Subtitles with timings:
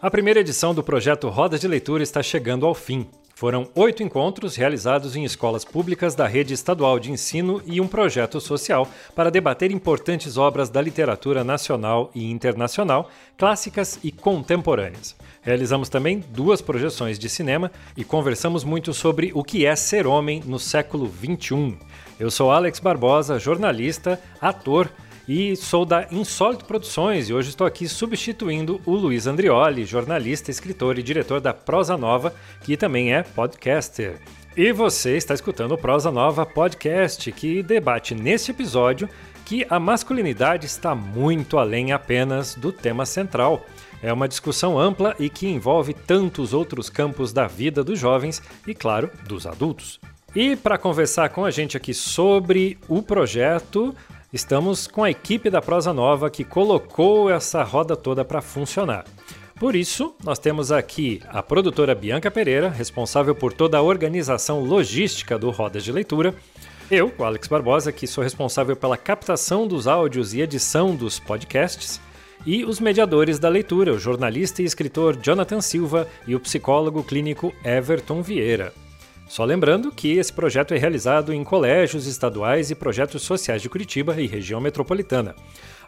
[0.00, 3.06] A primeira edição do projeto Rodas de Leitura está chegando ao fim.
[3.34, 8.40] Foram oito encontros realizados em escolas públicas da rede estadual de ensino e um projeto
[8.40, 15.14] social para debater importantes obras da literatura nacional e internacional, clássicas e contemporâneas.
[15.42, 20.42] Realizamos também duas projeções de cinema e conversamos muito sobre o que é ser homem
[20.46, 21.76] no século XXI.
[22.18, 24.90] Eu sou Alex Barbosa, jornalista, ator
[25.28, 30.98] e sou da Insólito Produções e hoje estou aqui substituindo o Luiz Andrioli, jornalista, escritor
[30.98, 34.18] e diretor da Prosa Nova, que também é podcaster.
[34.56, 39.06] E você está escutando o Prosa Nova Podcast, que debate neste episódio
[39.44, 43.66] que a masculinidade está muito além apenas do tema central.
[44.02, 48.74] É uma discussão ampla e que envolve tantos outros campos da vida dos jovens e,
[48.74, 50.00] claro, dos adultos.
[50.34, 53.94] E para conversar com a gente aqui sobre o projeto,
[54.32, 59.04] estamos com a equipe da Prosa Nova que colocou essa roda toda para funcionar.
[59.58, 65.36] Por isso, nós temos aqui a produtora Bianca Pereira, responsável por toda a organização logística
[65.36, 66.32] do Rodas de Leitura.
[66.88, 72.00] Eu, o Alex Barbosa, que sou responsável pela captação dos áudios e edição dos podcasts.
[72.46, 77.52] E os mediadores da leitura, o jornalista e escritor Jonathan Silva e o psicólogo clínico
[77.64, 78.72] Everton Vieira.
[79.28, 84.18] Só lembrando que esse projeto é realizado em colégios estaduais e projetos sociais de Curitiba
[84.18, 85.36] e região metropolitana.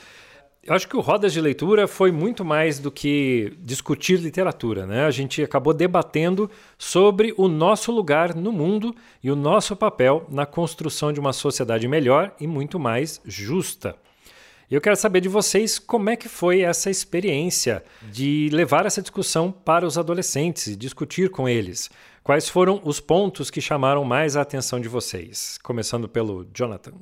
[0.61, 5.05] Eu acho que o Rodas de Leitura foi muito mais do que discutir literatura, né?
[5.05, 10.45] A gente acabou debatendo sobre o nosso lugar no mundo e o nosso papel na
[10.45, 13.95] construção de uma sociedade melhor e muito mais justa.
[14.69, 19.51] Eu quero saber de vocês como é que foi essa experiência de levar essa discussão
[19.51, 21.87] para os adolescentes e discutir com eles.
[22.23, 25.59] Quais foram os pontos que chamaram mais a atenção de vocês?
[25.61, 26.93] Começando pelo Jonathan.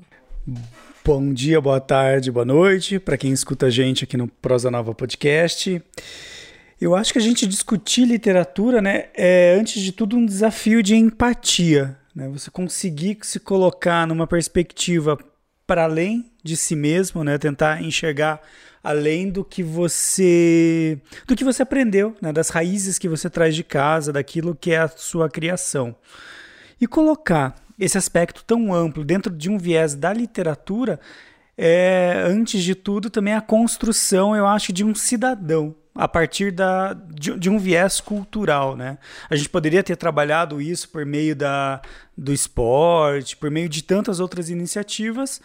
[1.06, 4.94] Bom dia, boa tarde, boa noite para quem escuta a gente aqui no Prosa Nova
[4.94, 5.82] Podcast.
[6.82, 10.98] Eu acho que a gente discutir literatura, né, é antes de tudo um desafio de
[10.98, 12.28] empatia, né?
[12.28, 15.18] Você conseguir se colocar numa perspectiva
[15.66, 17.38] para além de si mesmo, né?
[17.38, 18.42] Tentar enxergar
[18.84, 22.34] além do que você do que você aprendeu, né?
[22.34, 25.96] Das raízes que você traz de casa, daquilo que é a sua criação.
[26.80, 31.00] E colocar esse aspecto tão amplo dentro de um viés da literatura
[31.58, 36.94] é, antes de tudo, também a construção, eu acho, de um cidadão a partir da,
[36.94, 38.98] de, de, um viés cultural, né?
[39.30, 41.82] A gente poderia ter trabalhado isso por meio da,
[42.18, 45.40] do esporte, por meio de tantas outras iniciativas,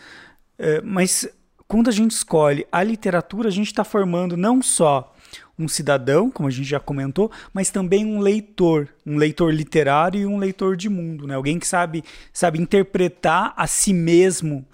[0.58, 1.28] é, mas
[1.66, 5.14] quando a gente escolhe a literatura, a gente está formando não só
[5.58, 10.26] um cidadão, como a gente já comentou, mas também um leitor, um leitor literário e
[10.26, 11.34] um leitor de mundo, né?
[11.34, 14.64] Alguém que sabe, sabe interpretar a si mesmo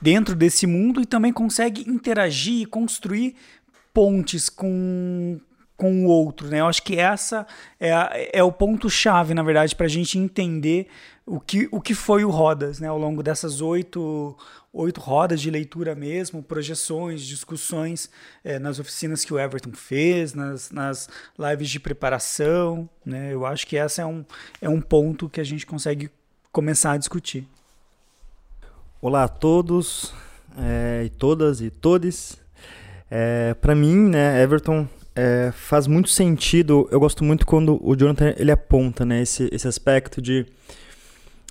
[0.00, 3.34] dentro desse mundo e também consegue interagir e construir
[3.98, 5.40] pontes com,
[5.76, 6.60] com o outro, né?
[6.60, 7.44] Eu acho que essa
[7.80, 10.86] é, a, é o ponto chave, na verdade, para a gente entender
[11.26, 12.86] o que, o que foi o Rodas, né?
[12.86, 14.36] Ao longo dessas oito,
[14.72, 18.08] oito rodas de leitura mesmo, projeções, discussões
[18.44, 23.34] é, nas oficinas que o Everton fez, nas, nas lives de preparação, né?
[23.34, 24.24] Eu acho que essa é um,
[24.60, 26.08] é um ponto que a gente consegue
[26.52, 27.48] começar a discutir.
[29.02, 30.14] Olá a todos
[30.56, 32.38] é, e todas e todes.
[33.10, 36.88] É, para mim, né, Everton é, faz muito sentido.
[36.90, 40.46] Eu gosto muito quando o Jonathan ele aponta, né, esse, esse aspecto de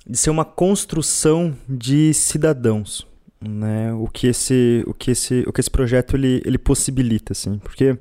[0.08, 3.06] de ser uma construção de cidadãos,
[3.40, 3.92] né?
[3.92, 7.98] O que esse, o que esse, o que esse projeto ele, ele possibilita, assim, porque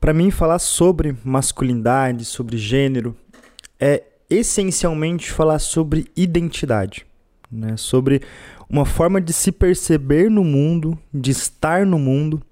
[0.00, 3.16] para mim falar sobre masculinidade, sobre gênero,
[3.78, 7.06] é essencialmente falar sobre identidade,
[7.50, 7.76] né?
[7.76, 8.20] Sobre
[8.68, 12.42] uma forma de se perceber no mundo, de estar no mundo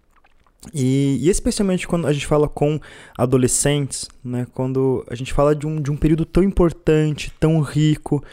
[0.72, 2.80] e, e, especialmente quando a gente fala com
[3.18, 8.24] adolescentes, né, quando a gente fala de um, de um período tão importante, tão rico,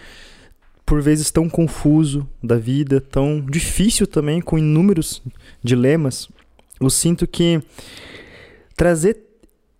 [0.85, 5.21] por vezes tão confuso da vida, tão difícil também, com inúmeros
[5.63, 6.29] dilemas,
[6.79, 7.61] eu sinto que
[8.75, 9.17] trazer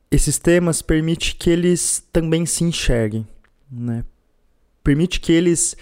[0.09, 3.25] esses temas permite que eles também se enxerguem.
[3.71, 4.03] Né?
[4.83, 5.75] permite que eles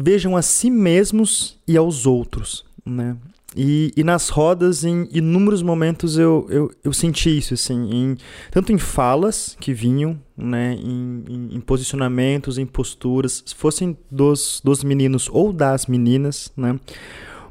[0.00, 3.16] vejam a si mesmos e aos outros, né?
[3.56, 8.16] E, e nas rodas, em inúmeros momentos, eu, eu, eu senti isso, assim, em,
[8.52, 14.84] tanto em falas que vinham, né, em, em, em, posicionamentos, em posturas, fossem dos, dos
[14.84, 16.78] meninos ou das meninas, né,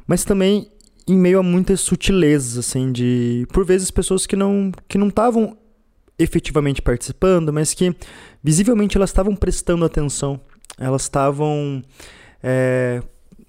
[0.06, 0.68] mas também
[1.06, 5.56] em meio a muitas sutilezas, assim, de, por vezes, pessoas que não que não estavam
[6.18, 7.94] efetivamente participando, mas que
[8.42, 10.40] visivelmente elas estavam prestando atenção,
[10.78, 11.82] elas estavam
[12.42, 13.02] é,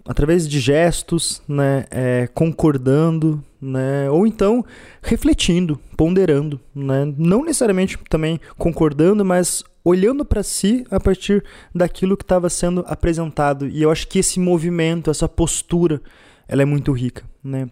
[0.05, 4.65] através de gestos, né, é, concordando, né, ou então
[5.01, 11.43] refletindo, ponderando, né, não necessariamente também concordando, mas olhando para si a partir
[11.73, 13.67] daquilo que estava sendo apresentado.
[13.67, 16.01] E eu acho que esse movimento, essa postura,
[16.47, 17.67] ela é muito rica, né?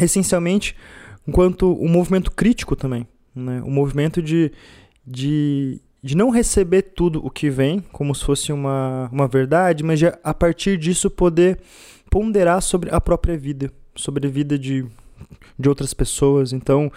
[0.00, 0.74] Essencialmente,
[1.26, 3.62] enquanto um movimento crítico também, né?
[3.62, 4.50] Um movimento de,
[5.06, 9.98] de de não receber tudo o que vem como se fosse uma, uma verdade, mas
[9.98, 11.58] de, a partir disso poder
[12.10, 14.84] ponderar sobre a própria vida, sobre a vida de,
[15.58, 16.52] de outras pessoas.
[16.52, 16.92] Então,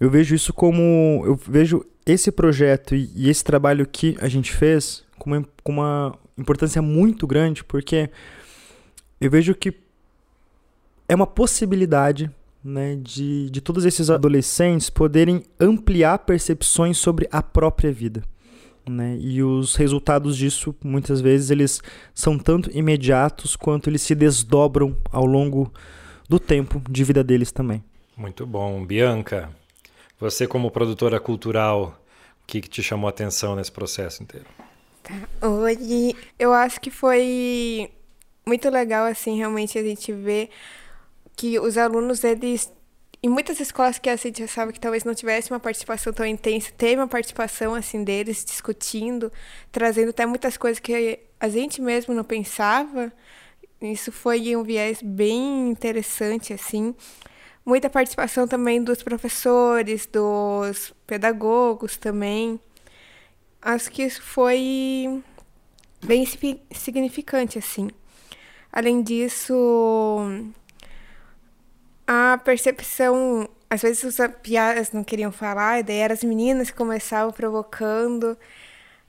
[0.00, 1.22] eu vejo isso como.
[1.24, 5.70] Eu vejo esse projeto e, e esse trabalho que a gente fez com uma, com
[5.70, 8.10] uma importância muito grande, porque
[9.20, 9.72] eu vejo que
[11.08, 12.28] é uma possibilidade
[12.64, 18.24] né, de, de todos esses adolescentes poderem ampliar percepções sobre a própria vida.
[18.88, 19.18] Né?
[19.20, 21.82] E os resultados disso, muitas vezes, eles
[22.14, 25.72] são tanto imediatos quanto eles se desdobram ao longo
[26.28, 27.84] do tempo de vida deles também.
[28.16, 28.84] Muito bom.
[28.84, 29.50] Bianca,
[30.18, 32.00] você como produtora cultural,
[32.42, 34.46] o que, que te chamou a atenção nesse processo inteiro?
[35.02, 35.46] Tá.
[35.46, 37.90] Hoje, eu acho que foi
[38.46, 40.50] muito legal, assim, realmente a gente ver
[41.36, 42.72] que os alunos, eles
[43.24, 46.70] em muitas escolas que a gente achava que talvez não tivesse uma participação tão intensa,
[46.76, 49.32] teve uma participação assim deles discutindo,
[49.72, 53.10] trazendo até muitas coisas que a gente mesmo não pensava.
[53.80, 56.94] Isso foi um viés bem interessante assim.
[57.64, 62.60] Muita participação também dos professores, dos pedagogos também.
[63.62, 65.22] Acho que isso foi
[66.04, 66.26] bem
[66.72, 67.88] significante assim.
[68.70, 69.54] Além disso,
[72.06, 73.48] a percepção.
[73.68, 78.38] Às vezes os piadas não queriam falar, e daí eram as meninas que começavam provocando.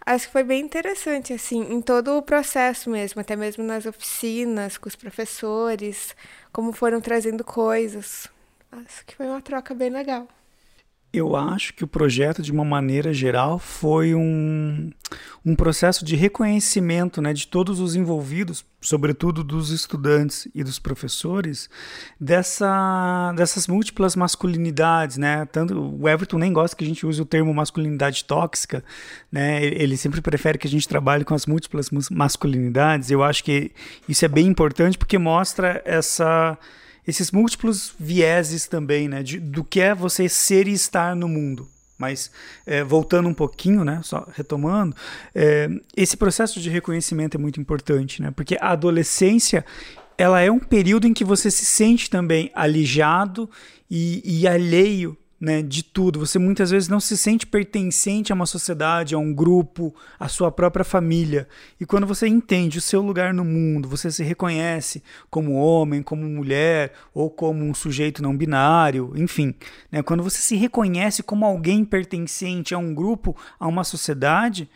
[0.05, 4.77] Acho que foi bem interessante, assim, em todo o processo mesmo, até mesmo nas oficinas,
[4.77, 6.15] com os professores,
[6.53, 8.27] como foram trazendo coisas.
[8.71, 10.27] Acho que foi uma troca bem legal.
[11.15, 14.91] Eu acho que o projeto, de uma maneira geral, foi um,
[15.45, 21.69] um processo de reconhecimento né, de todos os envolvidos, sobretudo dos estudantes e dos professores,
[22.19, 25.15] dessa, dessas múltiplas masculinidades.
[25.15, 25.45] Né?
[25.45, 28.83] Tanto, o Everton nem gosta que a gente use o termo masculinidade tóxica,
[29.31, 29.63] né?
[29.63, 33.09] ele sempre prefere que a gente trabalhe com as múltiplas masculinidades.
[33.09, 33.71] Eu acho que
[34.09, 36.57] isso é bem importante porque mostra essa
[37.07, 41.67] esses múltiplos vieses também, né, de, do que é você ser e estar no mundo.
[41.97, 42.29] Mas
[42.65, 44.95] é, voltando um pouquinho, né, só retomando,
[45.33, 49.65] é, esse processo de reconhecimento é muito importante, né, porque a adolescência
[50.17, 53.49] ela é um período em que você se sente também alijado
[53.89, 56.19] e, e alheio né, de tudo.
[56.19, 60.51] Você muitas vezes não se sente pertencente a uma sociedade, a um grupo, à sua
[60.51, 61.47] própria família.
[61.79, 66.23] E quando você entende o seu lugar no mundo, você se reconhece como homem, como
[66.23, 69.53] mulher ou como um sujeito não binário, enfim,
[69.91, 74.69] né, quando você se reconhece como alguém pertencente a um grupo, a uma sociedade,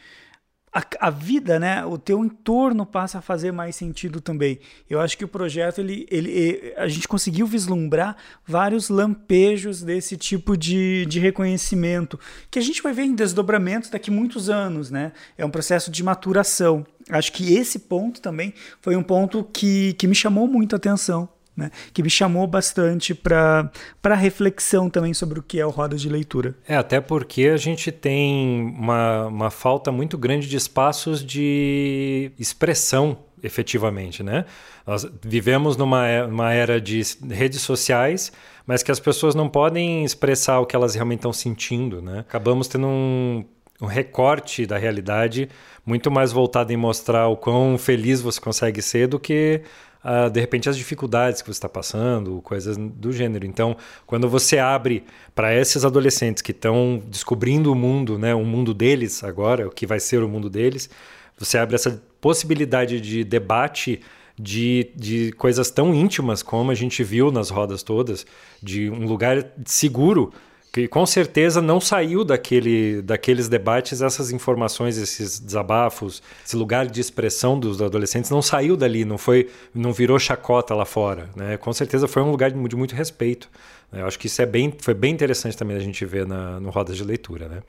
[0.74, 4.60] a, a, vida, né, o teu entorno passa a fazer mais sentido também.
[4.90, 10.56] Eu acho que o projeto ele, ele, a gente conseguiu vislumbrar vários lampejos desse tipo
[10.56, 12.20] de, de reconhecimento
[12.52, 15.12] que a gente vai ver em desdobramentos daqui muitos anos, né?
[15.38, 16.86] É um processo de maturação.
[17.10, 21.28] Acho que esse ponto também foi um ponto que, que me chamou muito a atenção
[21.60, 23.70] né, que me chamou bastante para
[24.16, 26.56] reflexão também sobre o que é o Roda de Leitura.
[26.68, 33.18] É, até porque a gente tem uma, uma falta muito grande de espaços de expressão
[33.42, 34.46] efetivamente, né?
[34.86, 38.32] Nós vivemos numa uma era de redes sociais,
[38.66, 42.20] mas que as pessoas não podem expressar o que elas realmente estão sentindo, né?
[42.20, 43.46] Acabamos tendo um,
[43.82, 45.50] um recorte da realidade
[45.86, 49.62] muito mais voltado em mostrar o quão feliz você consegue ser do que
[50.04, 53.46] uh, de repente, as dificuldades que você está passando, coisas do gênero.
[53.46, 58.74] Então, quando você abre para esses adolescentes que estão descobrindo o mundo, né, o mundo
[58.74, 60.90] deles agora, o que vai ser o mundo deles,
[61.38, 64.02] você abre essa possibilidade de debate
[64.38, 68.26] de, de coisas tão íntimas como a gente viu nas rodas todas,
[68.62, 70.32] de um lugar seguro
[70.72, 77.02] que com certeza não saiu daquele, daqueles debates essas informações, esses desabafos, esse lugar de
[77.02, 81.58] expressão dos adolescentes não saiu dali, não foi, não virou chacota lá fora, né?
[81.58, 83.50] Com certeza foi um lugar de, de muito respeito.
[83.92, 84.02] Né?
[84.02, 86.70] Eu acho que isso é bem, foi bem interessante também a gente ver na, no
[86.70, 87.64] Rodas de Leitura, né?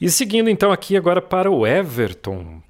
[0.00, 2.60] E seguindo então aqui agora para o Everton.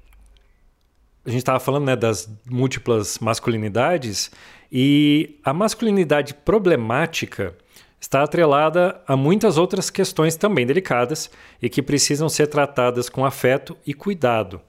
[1.25, 4.31] A gente estava falando né, das múltiplas masculinidades
[4.71, 7.53] e a masculinidade problemática
[7.99, 11.29] está atrelada a muitas outras questões também delicadas
[11.61, 14.61] e que precisam ser tratadas com afeto e cuidado.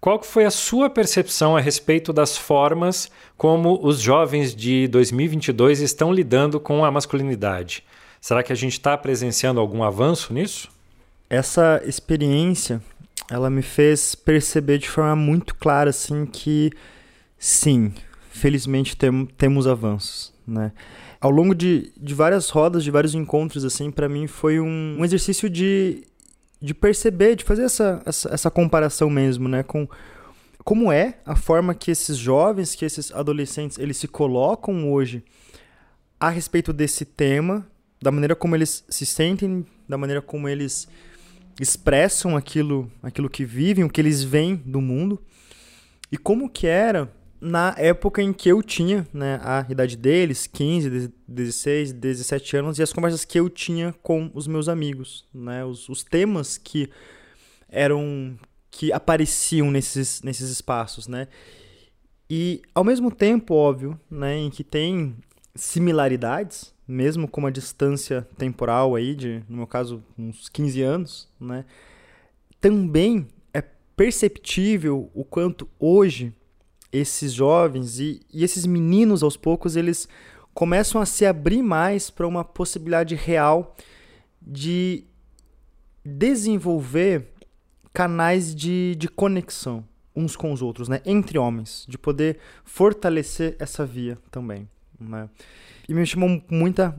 [0.00, 6.12] Qual foi a sua percepção a respeito das formas como os jovens de 2022 estão
[6.12, 7.82] lidando com a masculinidade?
[8.20, 10.68] Será que a gente está presenciando algum avanço nisso?
[11.28, 12.80] Essa experiência,
[13.30, 16.70] ela me fez perceber de forma muito clara, assim, que
[17.38, 17.92] sim,
[18.30, 20.72] felizmente tem, temos avanços, né?
[21.20, 25.04] Ao longo de, de várias rodas, de vários encontros, assim, para mim foi um, um,
[25.04, 26.04] exercício de,
[26.60, 29.62] de perceber, de fazer essa, essa, essa comparação mesmo, né?
[29.62, 29.88] Com
[30.64, 35.22] como é a forma que esses jovens, que esses adolescentes, eles se colocam hoje
[36.18, 37.64] a respeito desse tema,
[38.02, 40.88] da maneira como eles se sentem, da maneira como eles
[41.60, 45.22] expressam aquilo, aquilo que vivem, o que eles veem do mundo,
[46.10, 47.12] e como que era
[47.46, 52.82] na época em que eu tinha né, a idade deles, 15, 16, 17 anos, e
[52.82, 56.90] as conversas que eu tinha com os meus amigos, né, os, os temas que
[57.68, 58.36] eram
[58.68, 61.28] que apareciam nesses, nesses espaços, né?
[62.28, 65.16] E ao mesmo tempo, óbvio, né, em que tem
[65.54, 71.64] similaridades, mesmo com uma distância temporal aí de, no meu caso, uns 15 anos, né?
[72.60, 73.62] Também é
[73.96, 76.34] perceptível o quanto hoje
[76.96, 80.08] esses jovens e, e esses meninos, aos poucos, eles
[80.54, 83.76] começam a se abrir mais para uma possibilidade real
[84.40, 85.04] de
[86.04, 87.28] desenvolver
[87.92, 89.84] canais de, de conexão
[90.14, 91.02] uns com os outros, né?
[91.04, 94.66] entre homens, de poder fortalecer essa via também.
[94.98, 95.28] Né?
[95.86, 96.98] E me chamou muita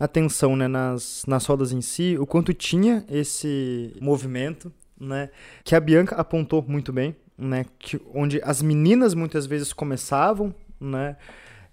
[0.00, 5.30] atenção né, nas, nas rodas em si, o quanto tinha esse movimento, né,
[5.62, 11.16] que a Bianca apontou muito bem, né, que, onde as meninas muitas vezes começavam, né,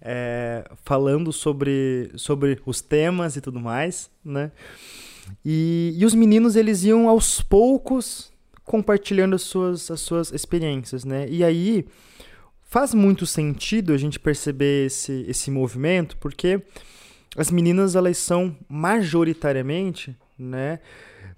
[0.01, 4.51] é, falando sobre, sobre os temas e tudo mais, né,
[5.45, 8.31] e, e os meninos eles iam aos poucos
[8.63, 11.85] compartilhando as suas, as suas experiências, né, e aí
[12.63, 16.61] faz muito sentido a gente perceber esse, esse movimento, porque
[17.35, 20.79] as meninas elas são majoritariamente, né,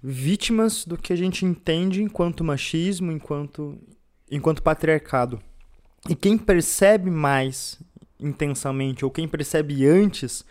[0.02, 3.78] vítimas do que a gente entende enquanto machismo, enquanto
[4.30, 5.40] enquanto patriarcado.
[6.08, 7.80] E quem percebe mais
[8.18, 10.44] intensamente, ou quem percebe antes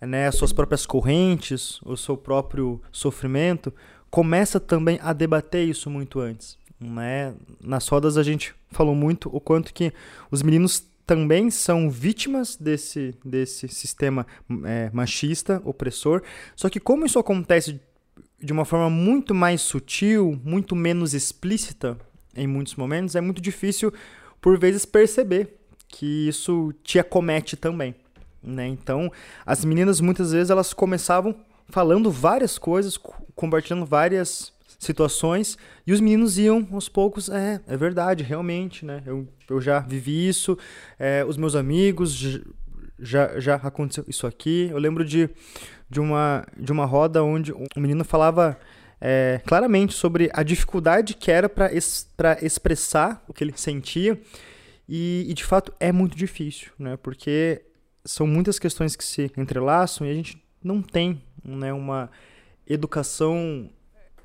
[0.00, 3.72] né, as suas próprias correntes, o seu próprio sofrimento,
[4.10, 6.58] começa também a debater isso muito antes.
[6.80, 7.34] Né?
[7.60, 9.92] Nas rodas a gente falou muito o quanto que
[10.30, 14.26] os meninos também são vítimas desse, desse sistema
[14.64, 16.22] é, machista, opressor,
[16.54, 17.80] só que como isso acontece
[18.42, 21.96] de uma forma muito mais sutil, muito menos explícita,
[22.36, 23.92] em muitos momentos, é muito difícil,
[24.40, 25.56] por vezes, perceber
[25.88, 27.94] que isso te acomete também.
[28.42, 28.66] Né?
[28.68, 29.10] Então,
[29.44, 31.34] as meninas, muitas vezes, elas começavam
[31.68, 32.96] falando várias coisas,
[33.34, 39.02] compartilhando várias situações, e os meninos iam aos poucos, é, é verdade, realmente, né?
[39.06, 40.56] Eu, eu já vivi isso,
[40.98, 42.14] é, os meus amigos
[42.98, 44.68] já, já aconteceu isso aqui.
[44.70, 45.28] Eu lembro de,
[45.88, 48.58] de, uma, de uma roda onde um menino falava
[49.08, 52.10] é, claramente sobre a dificuldade que era para es,
[52.42, 54.20] expressar o que ele sentia.
[54.88, 56.96] E, e, de fato é muito difícil, né?
[56.96, 57.62] Porque
[58.04, 62.10] são muitas questões que se entrelaçam e a gente não tem né, uma
[62.66, 63.70] educação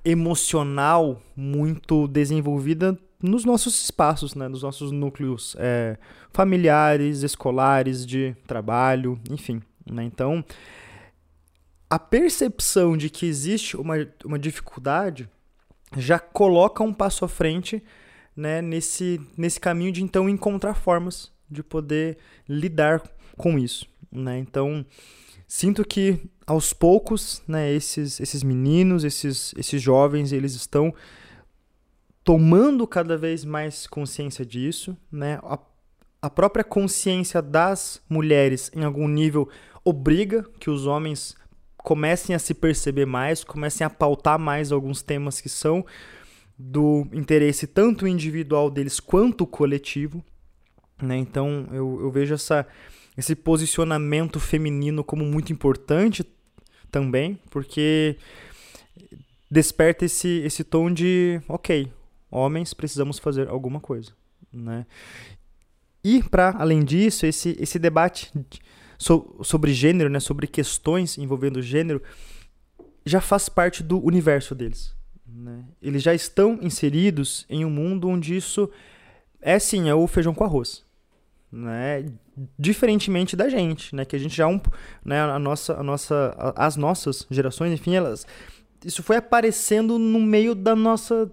[0.04, 5.96] emocional muito desenvolvida nos nossos espaços, né, nos nossos núcleos é,
[6.34, 9.62] familiares, escolares, de trabalho, enfim.
[9.86, 10.04] Né?
[10.04, 10.44] Então,
[11.92, 15.30] a percepção de que existe uma, uma dificuldade
[15.98, 17.84] já coloca um passo à frente
[18.34, 22.18] né, nesse, nesse caminho de então encontrar formas de poder
[22.48, 23.04] lidar
[23.36, 23.86] com isso.
[24.10, 24.40] Né?
[24.40, 24.86] Então,
[25.46, 26.18] sinto que
[26.48, 30.94] aos poucos né, esses, esses meninos, esses, esses jovens, eles estão
[32.24, 34.96] tomando cada vez mais consciência disso.
[35.12, 35.40] Né?
[35.44, 35.60] A,
[36.22, 39.50] a própria consciência das mulheres, em algum nível,
[39.84, 41.36] obriga que os homens
[41.84, 45.86] comecem a se perceber mais, comecem a pautar mais alguns temas que são
[46.58, 50.24] do interesse tanto individual deles quanto coletivo.
[51.02, 51.18] Né?
[51.18, 52.68] Então eu, eu vejo essa,
[53.18, 56.24] esse posicionamento feminino como muito importante,
[56.92, 58.18] também, porque
[59.50, 61.92] desperta esse, esse tom de, ok,
[62.30, 64.12] homens precisamos fazer alguma coisa,
[64.52, 64.86] né?
[66.04, 68.32] E para além disso, esse, esse debate
[69.02, 72.00] so, sobre gênero, né, sobre questões envolvendo gênero,
[73.04, 74.96] já faz parte do universo deles.
[75.26, 75.66] Né?
[75.82, 78.70] Eles já estão inseridos em um mundo onde isso
[79.42, 80.86] é sim, é o feijão com arroz.
[81.52, 82.06] Né?
[82.60, 84.06] Diferentemente da gente, né?
[84.06, 84.62] Que a gente já é um,
[85.04, 88.26] né, a nossa, a nossa, as nossas gerações, enfim, elas
[88.86, 91.32] isso foi aparecendo no meio da nossa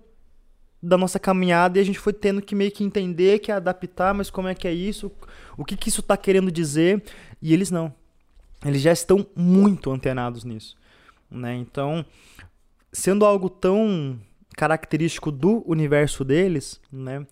[0.82, 4.30] da nossa caminhada e a gente foi tendo que meio que entender, que adaptar, mas
[4.30, 5.10] como é que é isso?
[5.56, 7.02] O que que isso está querendo dizer?
[7.42, 7.92] E eles não.
[8.64, 10.76] Eles já estão muito antenados nisso,
[11.30, 11.54] né?
[11.54, 12.04] Então,
[12.92, 14.18] sendo algo tão
[14.56, 17.24] característico do universo deles, né?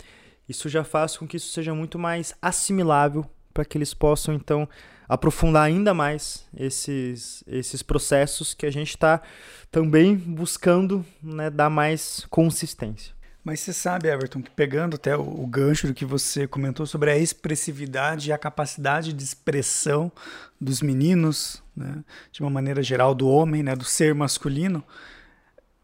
[0.49, 4.69] Isso já faz com que isso seja muito mais assimilável para que eles possam então
[5.09, 9.23] aprofundar ainda mais esses, esses processos que a gente está
[9.71, 13.16] também buscando né, dar mais consistência.
[13.47, 17.17] Mas você sabe, Everton, que pegando até o, gancho do que você comentou sobre a
[17.17, 20.11] expressividade e a capacidade de expressão
[20.61, 24.83] dos meninos, né, de uma maneira geral, do homem, né, do ser masculino,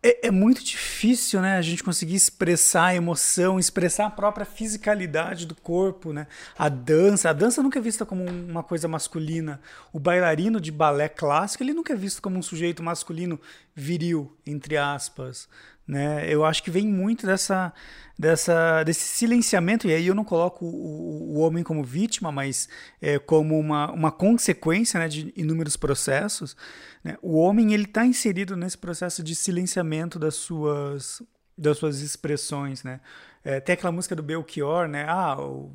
[0.02, 5.46] é, é, muito difícil, né, a gente conseguir expressar a emoção, expressar a própria fisicalidade
[5.46, 6.26] do corpo, né?
[6.58, 9.60] A dança, a dança nunca é vista como uma coisa masculina.
[9.92, 13.40] O bailarino de balé clássico, ele nunca é visto como um sujeito masculino
[13.76, 15.48] viril, entre aspas,
[15.92, 16.24] né?
[16.26, 17.70] Eu acho que vem muito dessa,
[18.18, 22.66] dessa, desse silenciamento, e aí eu não coloco o, o homem como vítima, mas
[23.00, 26.56] é, como uma, uma consequência né, de inúmeros processos.
[27.04, 27.18] Né?
[27.20, 31.22] O homem ele está inserido nesse processo de silenciamento das suas,
[31.58, 32.82] das suas expressões.
[32.82, 32.98] Né?
[33.44, 35.04] É, tem aquela música do Belchior, né?
[35.06, 35.70] Ah, o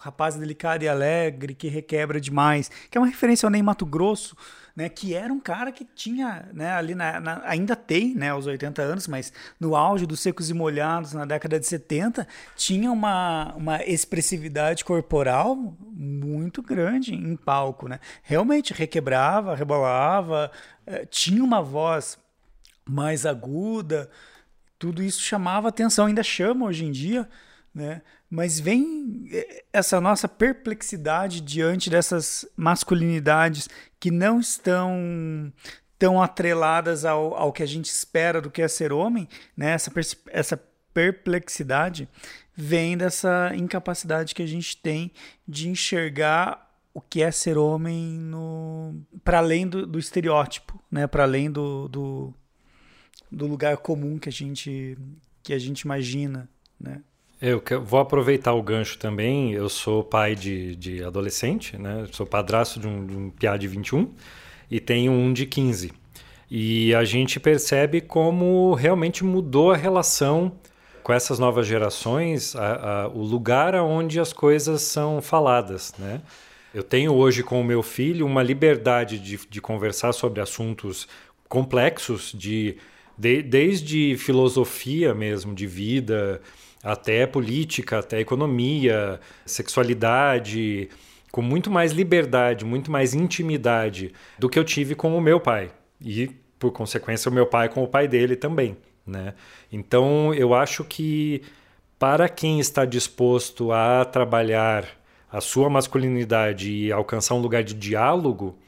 [0.00, 4.36] rapaz delicado e alegre que requebra demais, que é uma referência ao Ney Mato Grosso,
[4.78, 8.46] né, que era um cara que tinha, né, ali na, na, ainda tem, né, aos
[8.46, 13.52] 80 anos, mas no auge dos secos e molhados, na década de 70, tinha uma,
[13.56, 17.98] uma expressividade corporal muito grande em palco, né?
[18.22, 20.48] Realmente requebrava, rebolava,
[20.86, 22.16] eh, tinha uma voz
[22.88, 24.08] mais aguda,
[24.78, 27.28] tudo isso chamava atenção, ainda chama hoje em dia,
[27.74, 28.00] né?
[28.30, 35.52] Mas vem eh, essa nossa perplexidade diante dessas masculinidades que não estão
[35.98, 39.72] tão atreladas ao, ao que a gente espera do que é ser homem, né?
[39.72, 39.90] Essa,
[40.28, 40.56] essa
[40.94, 42.08] perplexidade
[42.54, 45.10] vem dessa incapacidade que a gente tem
[45.46, 51.06] de enxergar o que é ser homem no para além do, do, estereótipo, né?
[51.06, 52.34] Para além do, do,
[53.30, 54.98] do lugar comum que a gente
[55.42, 57.00] que a gente imagina, né?
[57.40, 59.52] Eu vou aproveitar o gancho também.
[59.52, 62.06] Eu sou pai de, de adolescente, né?
[62.10, 64.12] Sou padrasto de um, de um piá de 21
[64.68, 65.92] e tenho um de 15.
[66.50, 70.52] E a gente percebe como realmente mudou a relação
[71.02, 76.20] com essas novas gerações, a, a, o lugar onde as coisas são faladas, né?
[76.74, 81.08] Eu tenho hoje com o meu filho uma liberdade de, de conversar sobre assuntos
[81.48, 82.76] complexos, de,
[83.16, 86.42] de, desde filosofia mesmo, de vida,
[86.88, 90.88] até política, até economia, sexualidade,
[91.30, 95.70] com muito mais liberdade, muito mais intimidade do que eu tive com o meu pai.
[96.00, 98.74] E, por consequência, o meu pai com o pai dele também.
[99.06, 99.34] Né?
[99.70, 101.42] Então, eu acho que
[101.98, 104.86] para quem está disposto a trabalhar
[105.30, 108.58] a sua masculinidade e alcançar um lugar de diálogo,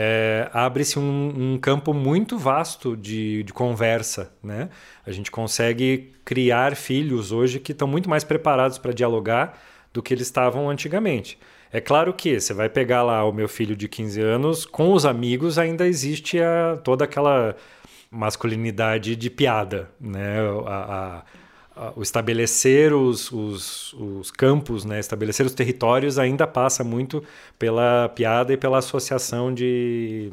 [0.00, 4.32] é, abre-se um, um, campo muito vasto de, de, conversa.
[4.40, 4.68] Né?
[5.04, 9.58] A gente consegue criar filhos hoje que estão muito mais preparados para dialogar
[9.92, 11.36] do que eles estavam antigamente.
[11.72, 15.04] É claro que você vai pegar lá o meu filho de 15 anos, com os
[15.04, 17.56] amigos ainda existe a, toda aquela
[18.08, 20.38] masculinidade de piada, né?
[20.64, 21.22] A, a,
[21.94, 27.22] o estabelecer os, os, os, campos, né, estabelecer os territórios ainda passa muito
[27.58, 30.32] pela piada e pela associação de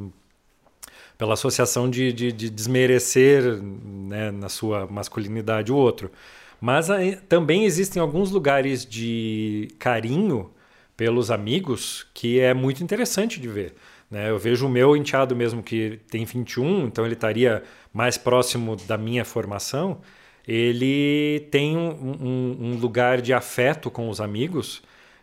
[1.18, 6.12] pela associação de, de, de desmerecer né, na sua masculinidade o outro.
[6.60, 10.52] Mas aí, também existem alguns lugares de carinho
[10.98, 13.76] pelos amigos que é muito interessante de ver.
[14.12, 14.30] Né?
[14.30, 18.98] Eu vejo o meu enteado mesmo que tem 21, então ele estaria mais próximo da
[18.98, 20.02] minha formação
[20.48, 24.82] ele tem um, um, um, lugar de afeto com os amigos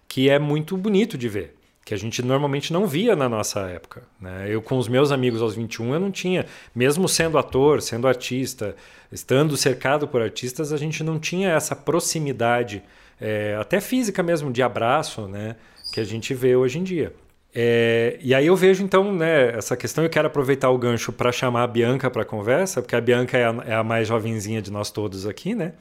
[0.08, 1.54] que é muito bonito de ver,
[1.85, 4.02] que a gente normalmente não via na nossa época.
[4.20, 4.46] Né?
[4.48, 8.76] Eu, com os meus amigos aos 21, eu não tinha, mesmo sendo ator, sendo artista,
[9.11, 12.82] estando cercado por artistas, a gente não tinha essa proximidade,
[13.20, 15.56] é, até física mesmo, de abraço, né?
[15.92, 17.14] que a gente vê hoje em dia.
[17.54, 20.02] É, e aí eu vejo então né, essa questão.
[20.04, 23.36] Eu quero aproveitar o gancho para chamar a Bianca para a conversa, porque a Bianca
[23.36, 25.74] é a, é a, mais jovenzinha de nós todos aqui, né?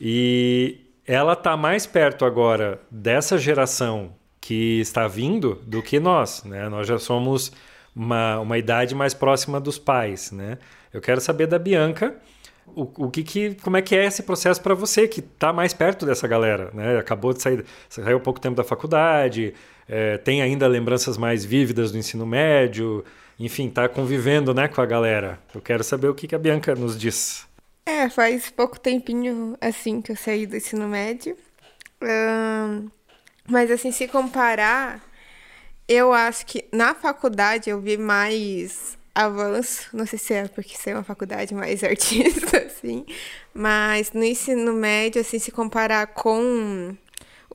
[0.00, 6.68] E ela está mais perto agora dessa geração que está vindo do que nós, né?
[6.68, 7.52] Nós já somos
[7.94, 10.58] uma, uma idade mais próxima dos pais, né?
[10.92, 12.14] Eu quero saber da Bianca
[12.66, 15.72] o, o que, que como é que é esse processo para você que está mais
[15.72, 16.98] perto dessa galera, né?
[16.98, 19.54] Acabou de sair, saiu há pouco tempo da faculdade,
[19.88, 23.04] é, tem ainda lembranças mais vívidas do ensino médio,
[23.38, 25.38] enfim, está convivendo, né, com a galera.
[25.54, 27.46] Eu quero saber o que, que a Bianca nos diz.
[27.84, 31.36] É, faz pouco tempinho assim que eu saí do ensino médio.
[33.48, 35.00] mas assim, se comparar,
[35.88, 40.90] eu acho que na faculdade eu vi mais avanço, não sei se é porque isso
[40.90, 43.06] é uma faculdade mais artista, assim,
[43.54, 46.94] mas no ensino médio, assim, se comparar com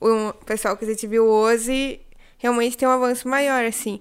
[0.00, 2.00] o pessoal que a gente viu hoje,
[2.42, 4.00] realmente tem um avanço maior, assim.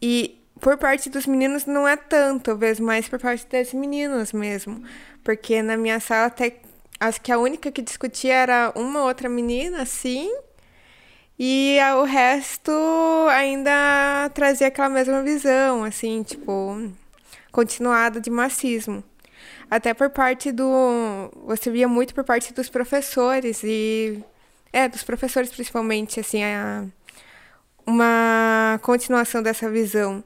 [0.00, 4.82] E por parte dos meninos não é tanto, vejo mais por parte das meninas mesmo.
[5.22, 6.56] Porque na minha sala até
[6.98, 10.30] acho que a única que discutia era uma outra menina, assim,
[11.38, 12.72] e o resto
[13.30, 16.92] ainda trazia aquela mesma visão, assim, tipo,
[17.50, 19.02] continuada de marxismo.
[19.70, 21.30] Até por parte do.
[21.46, 24.22] Você via muito por parte dos professores e.
[24.72, 26.84] É, dos professores principalmente, assim, a,
[27.86, 30.22] uma continuação dessa visão.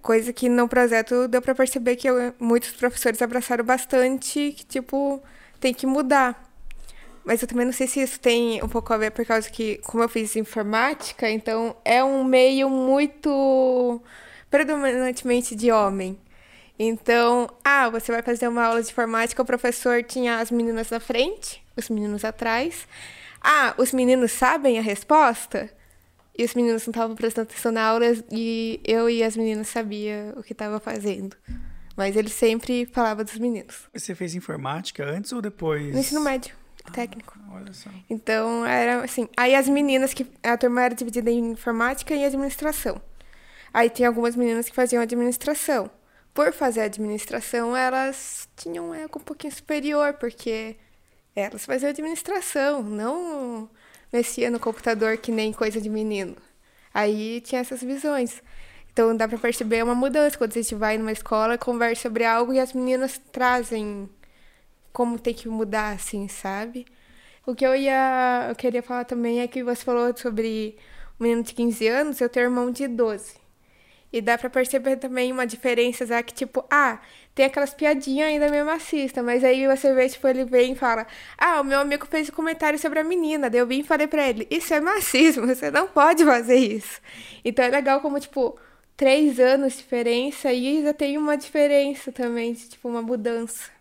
[0.00, 5.22] Coisa que no projeto deu para perceber que eu, muitos professores abraçaram bastante, que, tipo,
[5.60, 6.48] tem que mudar.
[7.24, 9.78] Mas eu também não sei se isso tem um pouco a ver por causa que,
[9.84, 14.00] como eu fiz informática, então é um meio muito
[14.50, 16.18] predominantemente de homem.
[16.78, 21.00] Então, ah, você vai fazer uma aula de informática, o professor tinha as meninas na
[21.00, 22.86] frente, os meninos atrás.
[23.42, 25.70] Ah, os meninos sabem a resposta?
[26.38, 30.32] E os meninos não estavam prestando atenção na aula e eu e as meninas sabia
[30.36, 31.36] o que estava fazendo.
[31.96, 33.88] Mas ele sempre falava dos meninos.
[33.92, 35.92] Você fez informática antes ou depois?
[35.92, 36.54] No ensino médio,
[36.92, 37.36] técnico.
[37.42, 37.90] Ah, olha só.
[38.08, 39.28] Então, era assim.
[39.36, 40.24] Aí as meninas que.
[40.44, 43.02] A turma era dividida em informática e administração.
[43.74, 45.90] Aí tem algumas meninas que faziam administração.
[46.32, 50.76] Por fazer administração, elas tinham um ego um pouquinho superior, porque
[51.34, 53.68] elas faziam administração, não
[54.12, 56.36] mexia no computador que nem coisa de menino.
[56.92, 58.42] Aí tinha essas visões.
[58.92, 62.52] Então dá para perceber uma mudança quando a gente vai numa escola, conversa sobre algo
[62.52, 64.08] e as meninas trazem
[64.92, 66.86] como tem que mudar, assim, sabe?
[67.46, 70.76] O que eu ia, eu queria falar também é que você falou sobre
[71.20, 73.47] um menino de 15 anos, eu tenho um irmão de 12.
[74.12, 76.98] E dá para perceber também uma diferença, já que, tipo, ah,
[77.34, 81.06] tem aquelas piadinhas ainda meio macista, mas aí você vê, tipo, ele vem e fala,
[81.36, 84.06] ah, o meu amigo fez um comentário sobre a menina, daí eu vim e falei
[84.06, 87.00] pra ele, isso é machismo, você não pode fazer isso.
[87.44, 88.58] Então é legal como, tipo,
[88.96, 93.77] três anos de diferença e já tem uma diferença também, de, tipo, uma mudança.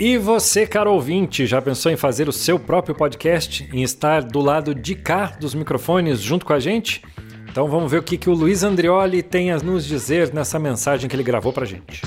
[0.00, 4.40] E você, caro ouvinte, já pensou em fazer o seu próprio podcast, em estar do
[4.40, 7.02] lado de cá dos microfones junto com a gente?
[7.50, 11.06] Então vamos ver o que, que o Luiz Andrioli tem a nos dizer nessa mensagem
[11.06, 12.00] que ele gravou pra gente.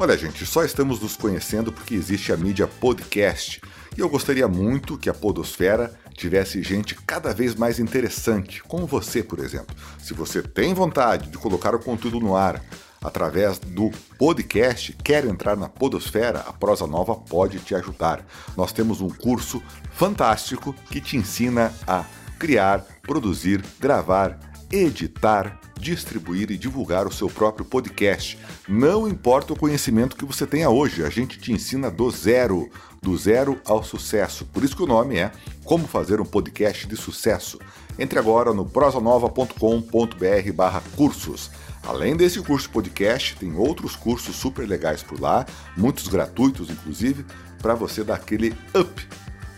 [0.00, 3.60] Olha, gente, só estamos nos conhecendo porque existe a mídia podcast.
[3.94, 9.22] E eu gostaria muito que a Podosfera tivesse gente cada vez mais interessante, como você,
[9.22, 9.76] por exemplo.
[9.98, 12.64] Se você tem vontade de colocar o conteúdo no ar,
[13.04, 18.24] através do podcast, quer entrar na Podosfera, a Prosa Nova pode te ajudar.
[18.56, 19.62] Nós temos um curso
[19.92, 22.06] fantástico que te ensina a
[22.38, 24.40] criar, produzir, gravar,
[24.72, 28.38] editar, distribuir e divulgar o seu próprio podcast.
[28.66, 32.70] Não importa o conhecimento que você tenha hoje, a gente te ensina do zero,
[33.02, 34.46] do zero ao sucesso.
[34.46, 35.30] Por isso que o nome é
[35.64, 37.58] Como Fazer um Podcast de Sucesso.
[37.98, 41.50] Entre agora no prosanova.com.br/cursos.
[41.86, 45.44] Além desse curso podcast, tem outros cursos super legais por lá,
[45.76, 47.26] muitos gratuitos inclusive,
[47.60, 49.06] para você dar aquele up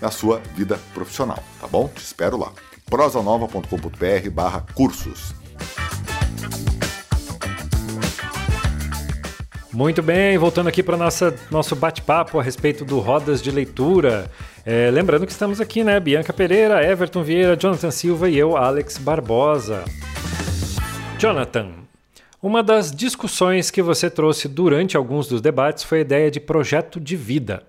[0.00, 1.88] na sua vida profissional, tá bom?
[1.88, 2.52] Te espero lá.
[2.86, 5.36] prosanova.com.br/cursos.
[9.72, 10.96] Muito bem, voltando aqui para
[11.50, 14.30] nosso bate-papo a respeito do Rodas de Leitura.
[14.64, 16.00] É, lembrando que estamos aqui, né?
[16.00, 19.84] Bianca Pereira, Everton Vieira, Jonathan Silva e eu, Alex Barbosa.
[21.18, 21.85] Jonathan,
[22.46, 27.00] uma das discussões que você trouxe durante alguns dos debates foi a ideia de projeto
[27.00, 27.64] de vida.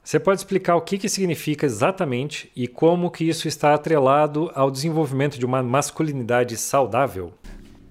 [0.00, 4.70] Você pode explicar o que, que significa exatamente e como que isso está atrelado ao
[4.70, 7.34] desenvolvimento de uma masculinidade saudável?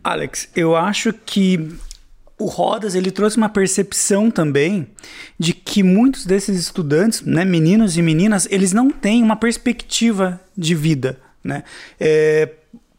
[0.01, 1.75] Alex, eu acho que
[2.39, 4.88] o Rodas ele trouxe uma percepção também
[5.38, 10.73] de que muitos desses estudantes, né, meninos e meninas, eles não têm uma perspectiva de
[10.73, 11.65] vida, né?
[11.99, 12.49] É,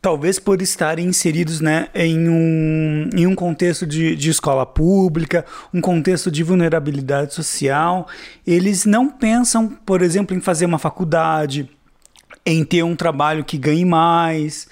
[0.01, 5.81] talvez por estarem inseridos né, em, um, em um contexto de, de escola pública, um
[5.81, 8.07] contexto de vulnerabilidade social,
[8.47, 11.69] eles não pensam, por exemplo, em fazer uma faculdade,
[12.45, 14.69] em ter um trabalho que ganhe mais.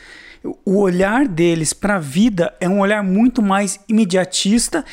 [0.64, 4.84] O olhar deles para a vida é um olhar muito mais imediatista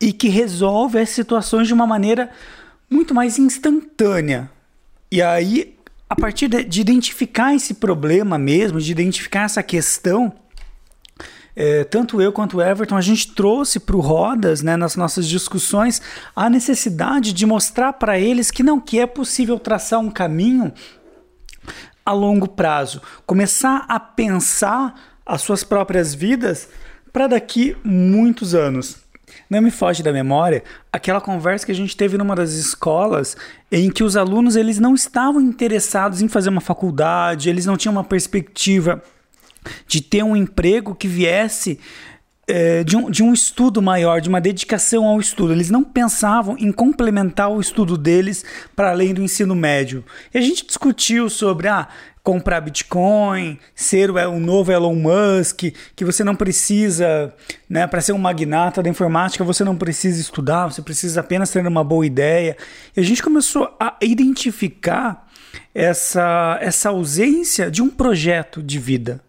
[0.00, 2.30] e que resolve as situações de uma maneira
[2.90, 4.50] muito mais instantânea.
[5.10, 5.75] E aí
[6.08, 10.32] a partir de, de, identificar esse problema mesmo, de identificar essa questão,
[11.54, 15.26] é, tanto eu quanto o Everton, a gente trouxe para o Rodas, né, nas nossas
[15.26, 16.00] discussões,
[16.34, 20.72] a necessidade de mostrar para eles que não que é possível traçar um caminho
[22.04, 26.68] a longo prazo, começar a pensar as suas próprias vidas
[27.12, 28.98] para daqui muitos anos.
[29.48, 33.36] Não me foge da memória aquela conversa que a gente teve numa das escolas
[33.70, 37.92] em que os alunos eles não estavam interessados em fazer uma faculdade, eles não tinham
[37.92, 39.02] uma perspectiva
[39.86, 41.78] de ter um emprego que viesse
[42.46, 45.52] é, de, um, de um estudo maior, de uma dedicação ao estudo.
[45.52, 50.04] Eles não pensavam em complementar o estudo deles para além do ensino médio.
[50.32, 51.88] E a gente discutiu sobre, ah,
[52.22, 57.32] comprar Bitcoin, ser o novo Elon Musk, que você não precisa,
[57.68, 61.64] né, para ser um magnata da informática, você não precisa estudar, você precisa apenas ter
[61.64, 62.56] uma boa ideia.
[62.96, 65.28] E a gente começou a identificar
[65.72, 69.20] essa, essa ausência de um projeto de vida.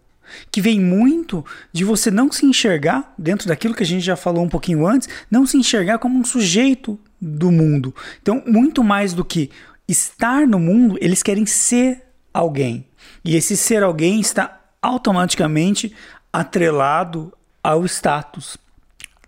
[0.50, 4.44] Que vem muito de você não se enxergar, dentro daquilo que a gente já falou
[4.44, 7.94] um pouquinho antes, não se enxergar como um sujeito do mundo.
[8.22, 9.50] Então, muito mais do que
[9.86, 12.86] estar no mundo, eles querem ser alguém.
[13.24, 15.94] E esse ser alguém está automaticamente
[16.32, 18.56] atrelado ao status.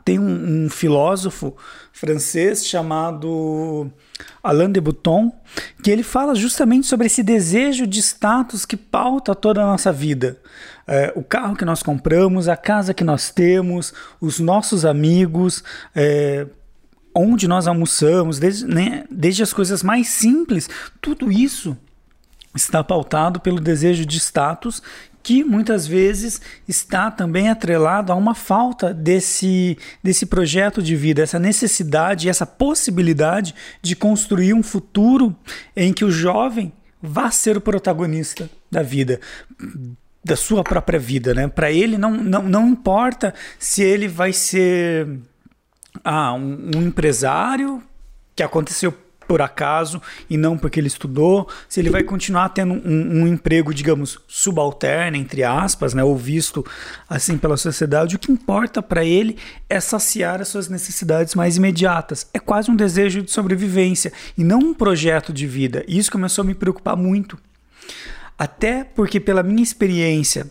[0.04, 1.56] Tem um, um filósofo
[1.92, 3.90] francês chamado
[4.42, 5.32] Alain de Botton
[5.82, 10.38] que ele fala justamente sobre esse desejo de status que pauta toda a nossa vida.
[10.86, 15.62] É, o carro que nós compramos, a casa que nós temos, os nossos amigos,
[15.94, 16.46] é,
[17.14, 20.68] onde nós almoçamos, desde, né, desde as coisas mais simples,
[21.00, 21.76] tudo isso
[22.54, 24.82] está pautado pelo desejo de status
[25.22, 31.38] que muitas vezes está também atrelado a uma falta desse, desse projeto de vida, essa
[31.38, 35.36] necessidade, essa possibilidade de construir um futuro
[35.76, 39.20] em que o jovem vá ser o protagonista da vida,
[40.24, 41.48] da sua própria vida, né?
[41.48, 45.08] Para ele não, não, não importa se ele vai ser
[46.04, 47.82] ah, um, um empresário
[48.36, 48.94] que aconteceu
[49.30, 53.72] por acaso e não porque ele estudou, se ele vai continuar tendo um, um emprego,
[53.72, 56.66] digamos, subalterno, entre aspas, né, ou visto
[57.08, 59.38] assim pela sociedade, o que importa para ele
[59.68, 62.26] é saciar as suas necessidades mais imediatas.
[62.34, 65.84] É quase um desejo de sobrevivência e não um projeto de vida.
[65.86, 67.38] E isso começou a me preocupar muito.
[68.36, 70.50] Até porque, pela minha experiência,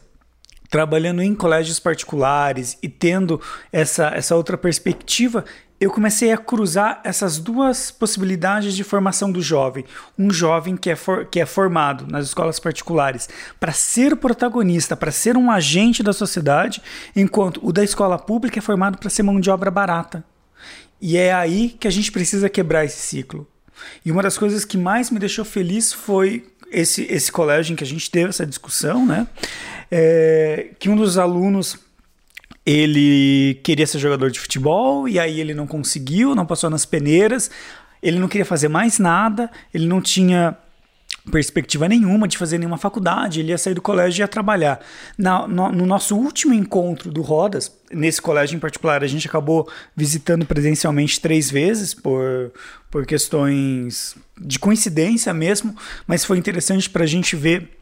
[0.70, 3.42] trabalhando em colégios particulares e tendo
[3.74, 5.44] essa, essa outra perspectiva,
[5.80, 9.86] eu comecei a cruzar essas duas possibilidades de formação do jovem.
[10.18, 15.12] Um jovem que é, for, que é formado nas escolas particulares para ser protagonista, para
[15.12, 16.82] ser um agente da sociedade,
[17.16, 20.24] enquanto o da escola pública é formado para ser mão de obra barata.
[21.02, 23.48] E é aí que a gente precisa quebrar esse ciclo.
[24.06, 27.84] E uma das coisas que mais me deixou feliz foi esse, esse colégio em que
[27.86, 29.26] a gente teve essa discussão, né?
[29.90, 31.78] É, que um dos alunos
[32.72, 37.50] ele queria ser jogador de futebol e aí ele não conseguiu, não passou nas peneiras.
[38.02, 40.56] Ele não queria fazer mais nada, ele não tinha
[41.32, 44.80] perspectiva nenhuma de fazer nenhuma faculdade, ele ia sair do colégio e ia trabalhar.
[45.18, 49.68] Na, no, no, nosso último encontro do Rodas, nesse colégio em particular, a gente acabou
[49.96, 52.54] visitando presencialmente três vezes por,
[52.92, 57.79] por questões de coincidência mesmo, mas foi interessante para a gente ver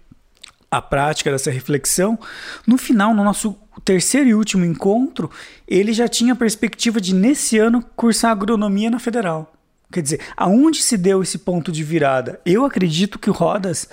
[0.70, 2.18] a prática dessa reflexão.
[2.66, 5.30] No final, no nosso terceiro e último encontro,
[5.68, 9.54] ele já tinha a perspectiva de, nesse ano, cursar agronomia na federal.
[9.92, 12.42] Quer dizer, aonde se deu esse ponto de virada?
[12.46, 13.88] Eu acredito que o Rodas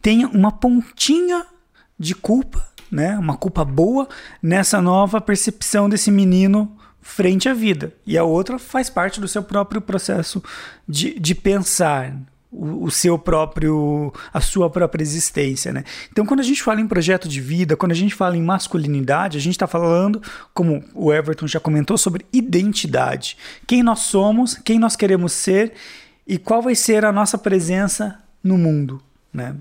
[0.00, 1.46] tenha uma pontinha
[1.98, 3.18] de culpa, né?
[3.18, 4.08] uma culpa boa,
[4.42, 7.92] nessa nova percepção desse menino frente à vida.
[8.06, 10.42] E a outra faz parte do seu próprio processo
[10.88, 12.16] de, de pensar,
[12.54, 15.82] o, seu próprio, a sua própria existência, né?
[16.10, 19.36] Então, quando a gente fala em projeto de vida, quando a gente fala em masculinidade,
[19.36, 23.36] a gente está falando, como o Everton já comentou, sobre identidade.
[23.66, 25.72] Quem nós somos, quem nós queremos ser
[26.26, 29.56] e qual vai ser a nossa presença no mundo, né?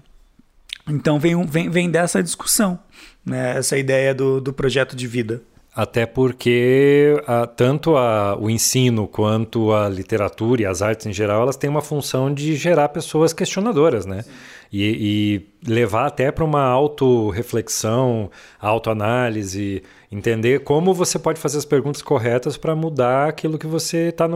[0.87, 2.79] Então, vem, vem, vem dessa discussão,
[3.25, 3.57] né?
[3.57, 5.41] Essa ideia do, do projeto de vida.
[5.75, 11.41] Até porque a, tanto a, o ensino quanto a literatura e as artes em geral,
[11.41, 14.23] elas têm uma função de gerar pessoas questionadoras, né?
[14.71, 19.81] E, e, levar até para uma autorreflexão, autoanálise,
[20.11, 24.27] entender como você pode fazer as perguntas corretas para mudar aquilo que você está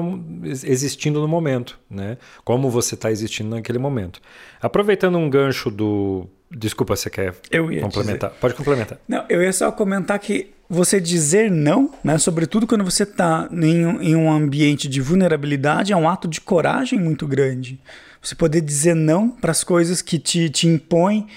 [0.43, 2.17] existindo no momento, né?
[2.43, 4.19] Como você está existindo naquele momento.
[4.59, 7.35] Aproveitando um gancho do Desculpa, você quer
[7.81, 8.29] complementar?
[8.29, 8.39] Dizer.
[8.39, 8.97] Pode complementar.
[9.07, 14.09] Não, eu ia só comentar que você dizer não, né, sobretudo quando você está em,
[14.09, 17.79] em, um ambiente de vulnerabilidade, é um ato de coragem muito grande.
[18.21, 21.27] Você poder dizer não para as coisas que te, te impõem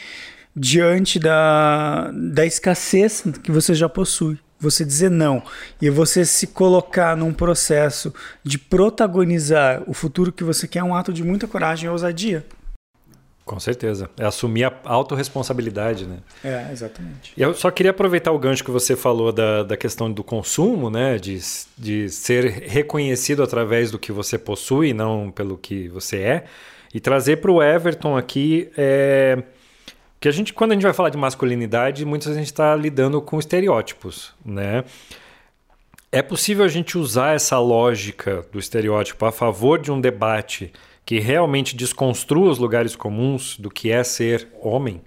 [0.54, 4.38] diante da, da escassez que você já possui.
[4.58, 5.42] Você dizer não
[5.80, 8.12] e você se colocar num processo
[8.44, 12.44] de protagonizar o futuro que você quer é um ato de muita coragem e ousadia.
[13.50, 14.08] Com certeza.
[14.16, 16.18] É assumir a autorresponsabilidade, né?
[16.44, 17.32] É, exatamente.
[17.36, 20.88] E eu só queria aproveitar o gancho que você falou da, da questão do consumo,
[20.88, 21.18] né?
[21.18, 21.36] De,
[21.76, 26.44] de ser reconhecido através do que você possui, não pelo que você é.
[26.94, 28.70] E trazer para o Everton aqui.
[28.78, 29.42] É,
[30.20, 32.76] que a gente, quando a gente vai falar de masculinidade, muitas vezes a gente está
[32.76, 34.84] lidando com estereótipos, né?
[36.12, 40.72] É possível a gente usar essa lógica do estereótipo a favor de um debate
[41.10, 45.00] que realmente desconstrua os lugares comuns do que é ser homem?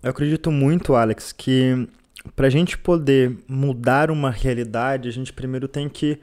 [0.00, 1.88] Eu acredito muito, Alex, que
[2.36, 6.20] para a gente poder mudar uma realidade, a gente primeiro tem que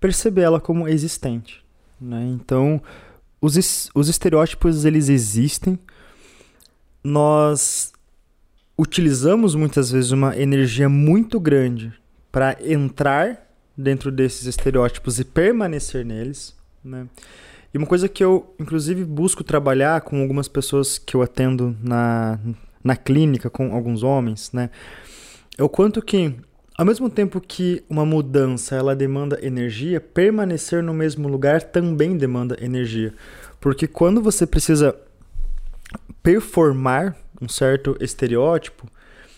[0.00, 1.64] perceber ela como existente.
[2.00, 2.26] Né?
[2.32, 2.82] Então,
[3.40, 5.78] os, os estereótipos eles existem.
[7.04, 7.92] Nós
[8.76, 11.92] utilizamos muitas vezes uma energia muito grande
[12.32, 16.52] para entrar dentro desses estereótipos e permanecer neles.
[16.82, 17.06] Né?
[17.76, 22.38] E uma coisa que eu, inclusive, busco trabalhar com algumas pessoas que eu atendo na,
[22.82, 24.70] na clínica, com alguns homens, né?
[25.58, 26.34] É o quanto que,
[26.74, 32.56] ao mesmo tempo que uma mudança ela demanda energia, permanecer no mesmo lugar também demanda
[32.62, 33.12] energia.
[33.60, 34.96] Porque quando você precisa
[36.22, 38.90] performar um certo estereótipo,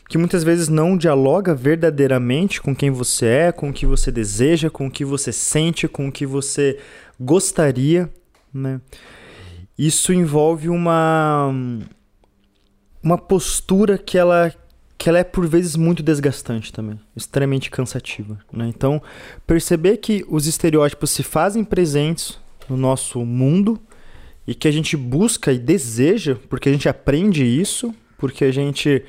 [0.09, 4.71] que muitas vezes não dialoga verdadeiramente com quem você é, com o que você deseja,
[4.71, 6.79] com o que você sente, com o que você
[7.21, 8.09] gostaria
[8.53, 8.81] né?
[9.79, 11.53] Isso envolve uma
[13.03, 14.53] uma postura que ela
[14.99, 18.67] que ela é por vezes muito desgastante também, extremamente cansativa, né?
[18.67, 19.01] Então,
[19.47, 22.37] perceber que os estereótipos se fazem presentes
[22.69, 23.81] no nosso mundo
[24.45, 29.05] e que a gente busca e deseja, porque a gente aprende isso, porque a gente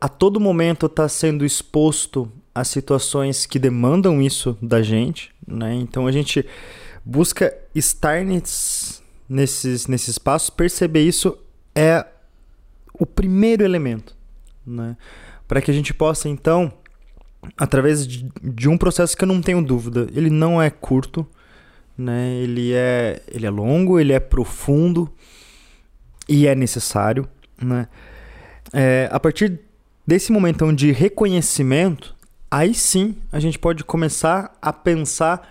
[0.00, 5.74] a todo momento está sendo exposto a situações que demandam isso da gente, né?
[5.74, 6.44] Então a gente
[7.04, 11.38] busca estar nesses, nesses, espaços, perceber isso
[11.74, 12.04] é
[12.92, 14.16] o primeiro elemento,
[14.66, 14.96] né?
[15.46, 16.72] Para que a gente possa, então,
[17.56, 21.26] através de, de, um processo que eu não tenho dúvida, ele não é curto,
[21.96, 22.34] né?
[22.34, 25.10] Ele é, ele é longo, ele é profundo
[26.28, 27.28] e é necessário,
[27.60, 27.88] né?
[28.72, 29.60] É, a partir
[30.06, 32.14] desse momento de reconhecimento,
[32.50, 35.48] aí sim a gente pode começar a pensar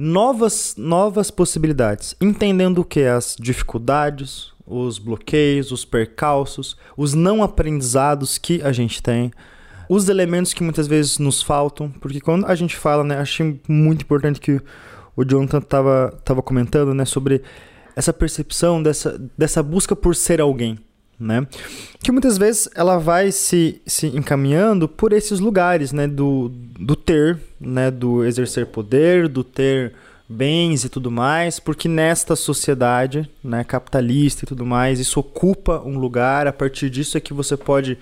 [0.00, 3.02] novas, novas possibilidades, entendendo o que?
[3.02, 9.32] As dificuldades, os bloqueios, os percalços, os não aprendizados que a gente tem,
[9.88, 14.02] os elementos que muitas vezes nos faltam, porque quando a gente fala, né, achei muito
[14.02, 14.60] importante que
[15.16, 17.42] o Jonathan estava tava comentando, né, sobre
[17.96, 20.78] essa percepção dessa, dessa busca por ser alguém
[21.18, 21.46] né?
[22.00, 26.06] Que muitas vezes ela vai se, se encaminhando por esses lugares, né?
[26.06, 27.90] Do, do ter, né?
[27.90, 29.92] Do exercer poder, do ter
[30.28, 33.64] bens e tudo mais, porque nesta sociedade, né?
[33.64, 36.46] Capitalista e tudo mais, isso ocupa um lugar.
[36.46, 37.98] A partir disso é que você pode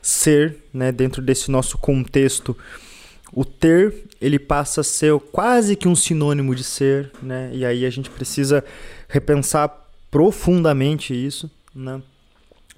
[0.00, 0.92] ser, né?
[0.92, 2.56] Dentro desse nosso contexto,
[3.32, 7.50] o ter ele passa a ser quase que um sinônimo de ser, né?
[7.52, 8.62] E aí a gente precisa
[9.08, 12.00] repensar profundamente isso, né?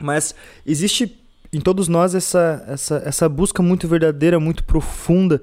[0.03, 0.35] Mas
[0.67, 1.19] existe
[1.53, 5.43] em todos nós essa, essa, essa busca muito verdadeira, muito profunda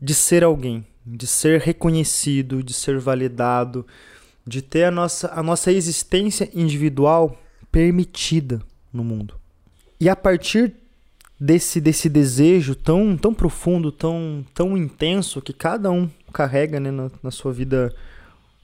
[0.00, 3.86] de ser alguém, de ser reconhecido, de ser validado,
[4.46, 7.40] de ter a nossa, a nossa existência individual
[7.72, 8.60] permitida
[8.92, 9.34] no mundo.
[9.98, 10.74] E a partir
[11.40, 17.10] desse, desse desejo tão, tão profundo, tão, tão intenso que cada um carrega né, na,
[17.22, 17.94] na sua vida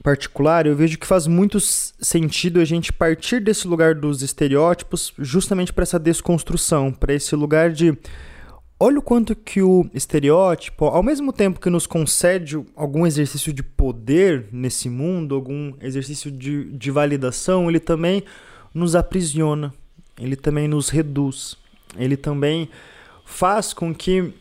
[0.03, 5.71] particular, eu vejo que faz muito sentido a gente partir desse lugar dos estereótipos justamente
[5.71, 7.97] para essa desconstrução, para esse lugar de
[8.77, 13.63] olha o quanto que o estereótipo, ao mesmo tempo que nos concede algum exercício de
[13.63, 18.23] poder nesse mundo, algum exercício de, de validação, ele também
[18.73, 19.73] nos aprisiona,
[20.19, 21.55] ele também nos reduz,
[21.97, 22.67] ele também
[23.25, 24.33] faz com que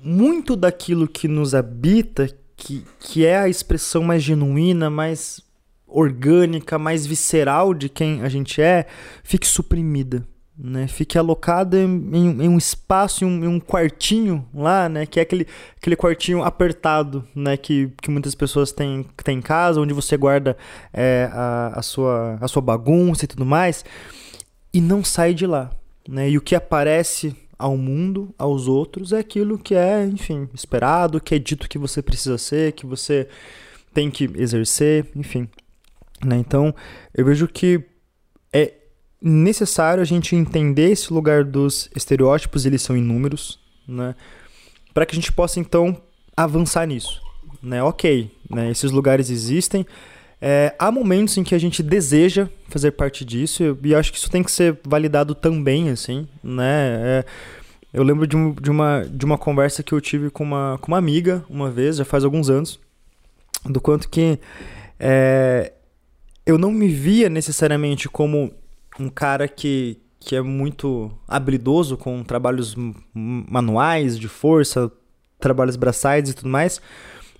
[0.00, 5.40] muito daquilo que nos habita, que, que é a expressão mais genuína, mais
[5.86, 8.86] orgânica, mais visceral de quem a gente é,
[9.22, 10.26] fique suprimida.
[10.64, 15.18] Né, fique alocada em, em, um espaço, em um, em um, quartinho lá, né, que
[15.18, 15.46] é aquele,
[15.78, 20.56] aquele quartinho apertado, né, que, que muitas pessoas têm, têm em casa, onde você guarda
[20.92, 23.82] é, a, a, sua, a sua bagunça e tudo mais,
[24.74, 25.70] e não sai de lá.
[26.06, 31.20] Né, e o que aparece ao mundo, aos outros, é aquilo que é, enfim, esperado,
[31.20, 33.28] que é dito que você precisa ser, que você
[33.94, 35.48] tem que exercer, enfim.
[36.24, 36.38] Né?
[36.38, 36.74] Então,
[37.14, 37.80] eu vejo que
[38.52, 38.74] é
[39.20, 44.16] necessário a gente entender esse lugar dos estereótipos, eles são inúmeros, né?
[44.92, 45.96] para que a gente possa, então,
[46.36, 47.22] avançar nisso.
[47.62, 47.80] Né?
[47.80, 48.72] Ok, né?
[48.72, 49.86] esses lugares existem,
[50.44, 54.28] é, há momentos em que a gente deseja fazer parte disso e acho que isso
[54.28, 56.98] tem que ser validado também, assim, né?
[57.00, 57.24] É,
[57.94, 60.90] eu lembro de, um, de, uma, de uma conversa que eu tive com uma, com
[60.90, 62.80] uma amiga uma vez, já faz alguns anos,
[63.64, 64.36] do quanto que
[64.98, 65.74] é,
[66.44, 68.52] eu não me via necessariamente como
[68.98, 72.74] um cara que, que é muito habilidoso com trabalhos
[73.14, 74.90] manuais, de força,
[75.38, 76.80] trabalhos braçais e tudo mais,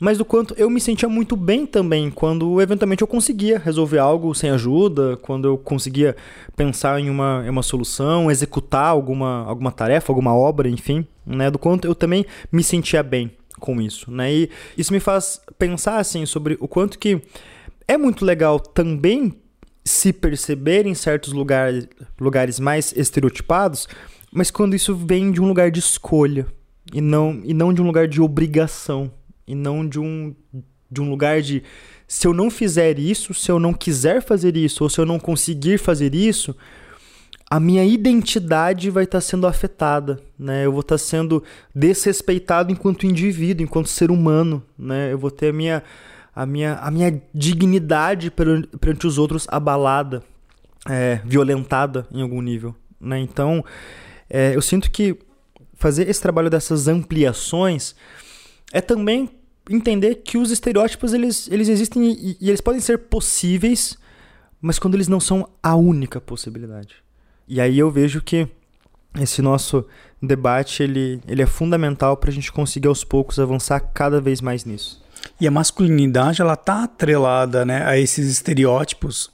[0.03, 4.34] mas do quanto eu me sentia muito bem também quando eventualmente eu conseguia resolver algo
[4.34, 6.16] sem ajuda, quando eu conseguia
[6.57, 11.53] pensar em uma, em uma solução, executar alguma, alguma tarefa, alguma obra, enfim, né?
[11.53, 13.30] Do quanto eu também me sentia bem
[13.61, 14.34] com isso, né?
[14.34, 17.22] E isso me faz pensar assim sobre o quanto que
[17.86, 19.32] é muito legal também
[19.84, 21.86] se perceber em certos lugares,
[22.20, 23.86] lugares mais estereotipados,
[24.32, 26.48] mas quando isso vem de um lugar de escolha
[26.92, 29.12] e não, e não de um lugar de obrigação
[29.47, 30.34] e não de um,
[30.90, 31.62] de um lugar de
[32.07, 35.18] se eu não fizer isso, se eu não quiser fazer isso, ou se eu não
[35.18, 36.55] conseguir fazer isso,
[37.49, 40.64] a minha identidade vai estar sendo afetada, né?
[40.64, 41.43] Eu vou estar sendo
[41.74, 45.12] desrespeitado enquanto indivíduo, enquanto ser humano, né?
[45.12, 45.82] Eu vou ter a minha,
[46.34, 50.22] a minha, a minha dignidade perante os outros abalada,
[50.88, 53.18] é, violentada em algum nível, né?
[53.18, 53.64] Então,
[54.30, 55.18] é, eu sinto que
[55.74, 57.95] fazer esse trabalho dessas ampliações
[58.72, 59.28] é também
[59.70, 63.96] entender que os estereótipos eles, eles existem e, e, eles podem ser possíveis,
[64.60, 66.96] mas quando eles não são a única possibilidade.
[67.46, 68.48] E aí eu vejo que
[69.20, 69.84] esse nosso
[70.20, 74.64] debate ele, ele é fundamental para a gente conseguir aos poucos avançar cada vez mais
[74.64, 75.02] nisso.
[75.40, 79.30] E a masculinidade ela tá atrelada né, a esses estereótipos.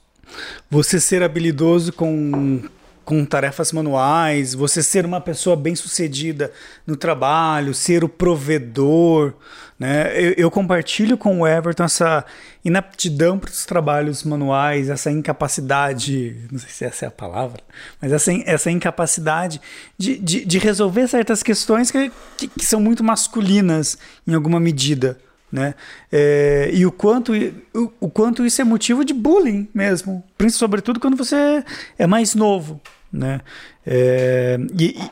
[0.71, 2.63] Você ser habilidoso com
[3.09, 6.53] com tarefas manuais, você ser uma pessoa bem-sucedida
[6.87, 9.33] no trabalho, ser o provedor,
[9.79, 10.13] né?
[10.15, 12.23] Eu, eu, compartilho com o Everton essa
[12.63, 17.63] inaptidão para os trabalhos manuais, essa incapacidade, não sei se essa é a palavra,
[17.99, 19.59] mas essa, essa incapacidade
[19.97, 23.97] de, de, de resolver certas questões que, que, que são muito masculinas
[24.27, 25.17] em alguma medida
[25.51, 25.75] né?
[26.13, 27.33] É, e o quanto,
[27.75, 31.65] o, o, quanto isso é motivo de bullying mesmo, sobretudo quando você
[31.99, 32.79] é mais novo,
[33.13, 33.41] né?
[33.87, 35.11] É, e, e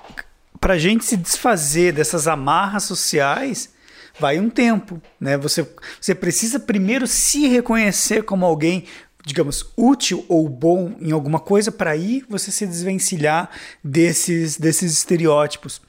[0.60, 3.74] para a gente se desfazer dessas amarras sociais
[4.18, 5.36] vai um tempo, né?
[5.36, 5.68] Você,
[6.00, 8.84] você precisa primeiro se reconhecer como alguém
[9.26, 13.50] digamos, útil ou bom em alguma coisa para aí você se desvencilhar
[13.82, 15.82] desses, desses estereótipos.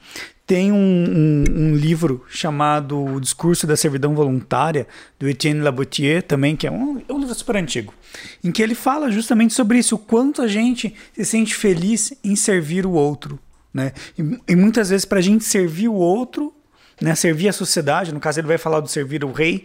[0.44, 4.88] Tem um, um, um, livro chamado O Discurso da Servidão Voluntária,
[5.20, 7.94] do Etienne Laboutier, também, que é um, é um livro super antigo,
[8.42, 12.34] em que ele fala justamente sobre isso, o quanto a gente se sente feliz em
[12.34, 13.38] servir o outro.
[13.72, 13.92] Né?
[14.18, 16.52] E, e muitas vezes, para a gente servir o outro,
[17.00, 19.64] né, servir a sociedade, no caso ele vai falar do servir o rei,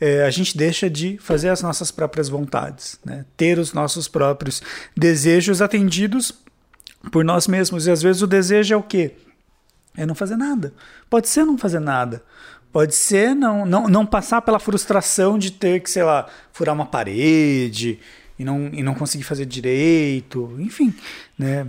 [0.00, 4.62] é, a gente deixa de fazer as nossas próprias vontades, né, ter os nossos próprios
[4.96, 6.32] desejos atendidos
[7.10, 7.86] por nós mesmos.
[7.86, 9.12] E às vezes o desejo é o quê?
[9.96, 10.72] é não fazer nada.
[11.08, 12.22] Pode ser não fazer nada.
[12.72, 16.86] Pode ser não, não, não passar pela frustração de ter que, sei lá, furar uma
[16.86, 18.00] parede
[18.36, 20.56] e não, e não conseguir fazer direito.
[20.58, 20.92] Enfim,
[21.38, 21.68] né?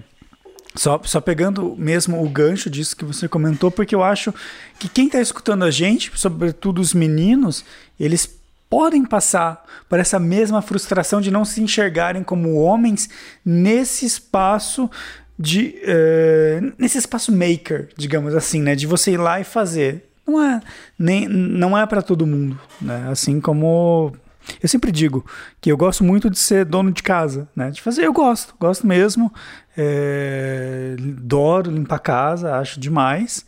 [0.75, 4.33] Só, só pegando mesmo o gancho disso que você comentou, porque eu acho
[4.77, 7.63] que quem está escutando a gente, sobretudo os meninos,
[7.97, 8.29] eles
[8.69, 13.09] podem passar por essa mesma frustração de não se enxergarem como homens
[13.45, 14.89] nesse espaço
[15.37, 20.09] de uh, nesse espaço maker, digamos assim, né, de você ir lá e fazer.
[20.27, 20.59] Não é
[20.97, 23.07] nem não é para todo mundo, né?
[23.09, 24.13] Assim como
[24.61, 25.25] eu sempre digo
[25.59, 27.71] que eu gosto muito de ser dono de casa, né?
[27.71, 29.33] De fazer, eu gosto, gosto mesmo.
[29.77, 33.45] É, adoro limpar a casa, acho demais.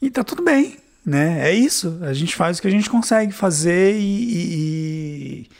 [0.00, 1.48] E tá tudo bem, né?
[1.48, 1.98] É isso.
[2.02, 5.50] A gente faz o que a gente consegue fazer e, e,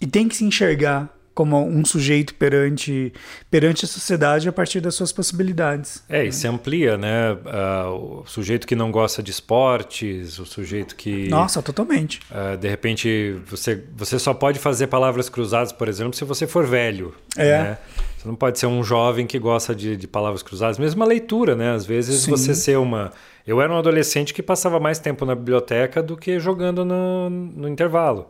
[0.00, 3.12] e tem que se enxergar como um sujeito perante,
[3.48, 6.02] perante a sociedade a partir das suas possibilidades.
[6.08, 7.32] É, e se amplia, né?
[7.32, 11.28] Uh, o sujeito que não gosta de esportes, o sujeito que.
[11.28, 12.18] Nossa, totalmente.
[12.28, 16.66] Uh, de repente, você, você só pode fazer palavras cruzadas, por exemplo, se você for
[16.66, 17.14] velho.
[17.36, 17.62] É.
[17.62, 17.78] Né?
[18.18, 21.54] Você não pode ser um jovem que gosta de, de palavras cruzadas, mesmo a leitura,
[21.54, 21.70] né?
[21.70, 22.32] Às vezes Sim.
[22.32, 23.12] você ser uma.
[23.46, 27.68] Eu era um adolescente que passava mais tempo na biblioteca do que jogando no, no
[27.68, 28.28] intervalo.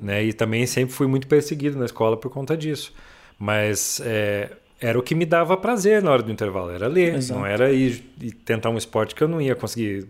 [0.00, 0.24] Né?
[0.24, 2.94] E também sempre fui muito perseguido na escola por conta disso.
[3.38, 7.16] Mas é, era o que me dava prazer na hora do intervalo, era ler.
[7.16, 7.38] Exato.
[7.38, 10.08] Não era ir, ir tentar um esporte que eu não ia conseguir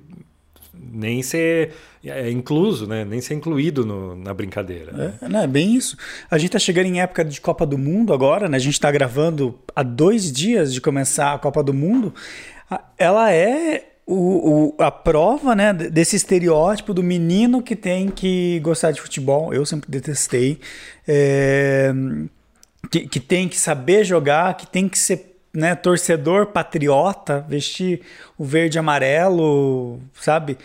[0.92, 1.72] nem ser
[2.04, 3.04] é, incluso, né?
[3.04, 5.16] nem ser incluído no, na brincadeira.
[5.20, 5.96] É, não, é bem isso.
[6.30, 8.56] A gente está chegando em época de Copa do Mundo agora, né?
[8.56, 12.14] A gente está gravando há dois dias de começar a Copa do Mundo.
[12.98, 18.92] Ela é o, o, a prova né, desse estereótipo do menino que tem que gostar
[18.92, 19.52] de futebol.
[19.52, 20.60] Eu sempre detestei.
[21.06, 21.92] É,
[22.90, 28.02] que, que tem que saber jogar, que tem que ser né, torcedor patriota, vestir
[28.36, 30.58] o verde e amarelo, sabe?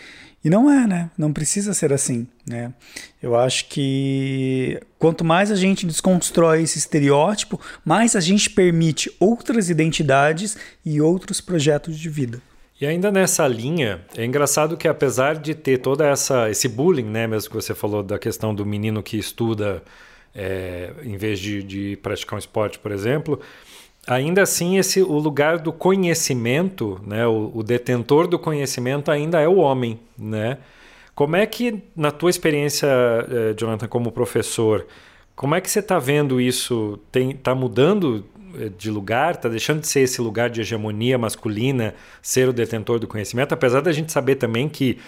[0.44, 1.10] E não é, né?
[1.16, 2.74] Não precisa ser assim, né?
[3.22, 9.70] Eu acho que quanto mais a gente desconstrói esse estereótipo, mais a gente permite outras
[9.70, 12.42] identidades e outros projetos de vida.
[12.78, 17.26] E ainda nessa linha, é engraçado que apesar de ter toda essa esse bullying, né,
[17.26, 19.82] mesmo que você falou da questão do menino que estuda
[20.34, 23.40] é, em vez de, de praticar um esporte, por exemplo,
[24.06, 29.48] ainda assim esse o lugar do conhecimento, né, o, o, detentor do conhecimento ainda é
[29.48, 30.58] o homem, né?
[31.14, 34.86] Como é que na tua experiência, eh, Jonathan, como professor,
[35.36, 36.98] como é que você está vendo isso?
[37.12, 38.24] Está mudando
[38.78, 43.06] de lugar, está deixando de ser esse lugar de hegemonia masculina, ser o detentor do
[43.06, 44.98] conhecimento, apesar da gente saber também que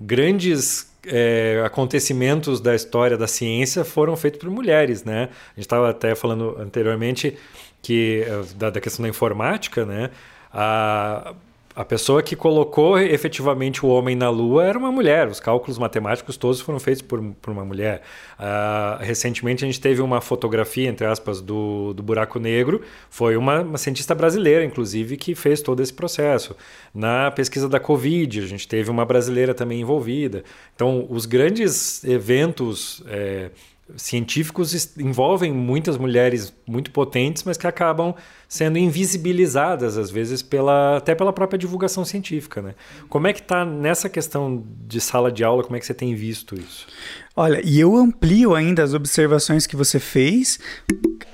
[0.00, 5.24] grandes é, acontecimentos da história da ciência foram feitos por mulheres, né?
[5.24, 7.36] A gente estava até falando anteriormente
[7.84, 8.24] que
[8.56, 10.10] da, da, questão da informática, né?
[10.52, 11.34] A,
[11.76, 15.26] a pessoa que colocou efetivamente o homem na Lua era uma mulher.
[15.26, 18.02] Os cálculos matemáticos todos foram feitos por, por uma mulher.
[18.38, 22.80] Uh, recentemente a gente teve uma fotografia, entre aspas, do, do buraco negro.
[23.10, 26.56] Foi uma, uma, cientista brasileira, inclusive, que fez todo esse processo.
[26.94, 30.44] Na pesquisa da Covid, a gente teve uma brasileira também envolvida.
[30.76, 33.02] Então, os grandes eventos.
[33.08, 33.50] É,
[33.96, 38.14] científicos envolvem muitas mulheres muito potentes, mas que acabam
[38.54, 42.76] sendo invisibilizadas às vezes pela até pela própria divulgação científica, né?
[43.08, 45.64] Como é que está nessa questão de sala de aula?
[45.64, 46.86] Como é que você tem visto isso?
[47.34, 50.60] Olha, e eu amplio ainda as observações que você fez.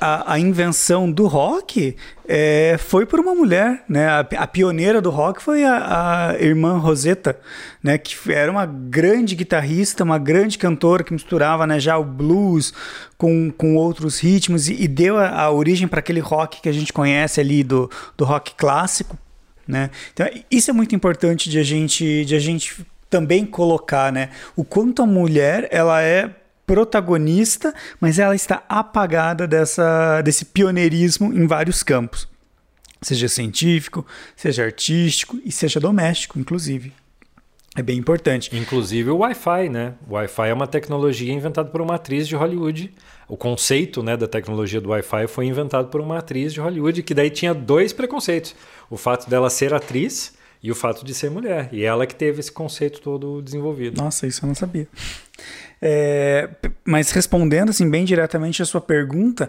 [0.00, 1.94] A, a invenção do rock
[2.26, 4.06] é, foi por uma mulher, né?
[4.08, 7.38] A, a pioneira do rock foi a, a, irmã Rosetta,
[7.82, 7.98] né?
[7.98, 12.72] Que era uma grande guitarrista, uma grande cantora que misturava né, já o blues
[13.20, 16.90] com, com outros ritmos e, e deu a, origem para aquele rock que a gente
[16.90, 19.18] conhece ali do, do rock clássico,
[19.68, 19.90] né?
[20.14, 24.30] Então, isso é muito importante de a gente, de a gente também colocar, né?
[24.56, 26.34] O quanto a mulher ela é
[26.66, 32.26] protagonista, mas ela está apagada dessa, desse pioneirismo em vários campos,
[33.02, 36.90] seja científico, seja artístico e seja doméstico, inclusive.
[37.80, 38.54] É bem importante.
[38.54, 39.94] Inclusive o Wi-Fi, né?
[40.06, 42.92] O Wi-Fi é uma tecnologia inventada por uma atriz de Hollywood.
[43.26, 47.14] O conceito né, da tecnologia do Wi-Fi foi inventado por uma atriz de Hollywood que
[47.14, 48.54] daí tinha dois preconceitos.
[48.90, 51.70] O fato dela ser atriz e o fato de ser mulher.
[51.72, 53.96] E ela que teve esse conceito todo desenvolvido.
[53.96, 54.86] Nossa, isso eu não sabia.
[55.80, 56.50] É,
[56.84, 59.48] mas respondendo assim bem diretamente a sua pergunta,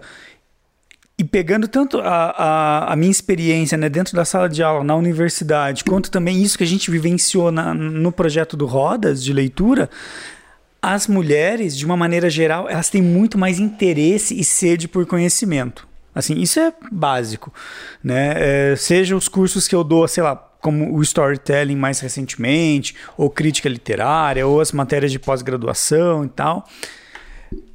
[1.21, 4.95] e pegando tanto a, a, a, minha experiência né, dentro da sala de aula, na
[4.95, 9.87] universidade, quanto também isso que a gente vivenciou na, no projeto do Rodas de leitura,
[10.81, 15.87] as mulheres, de uma maneira geral, elas têm muito mais interesse e sede por conhecimento.
[16.13, 17.53] Assim, isso é básico,
[18.03, 18.33] né?
[18.71, 23.29] É, seja os cursos que eu dou, sei lá, como o storytelling mais recentemente, ou
[23.29, 26.67] crítica literária, ou as matérias de pós-graduação e tal,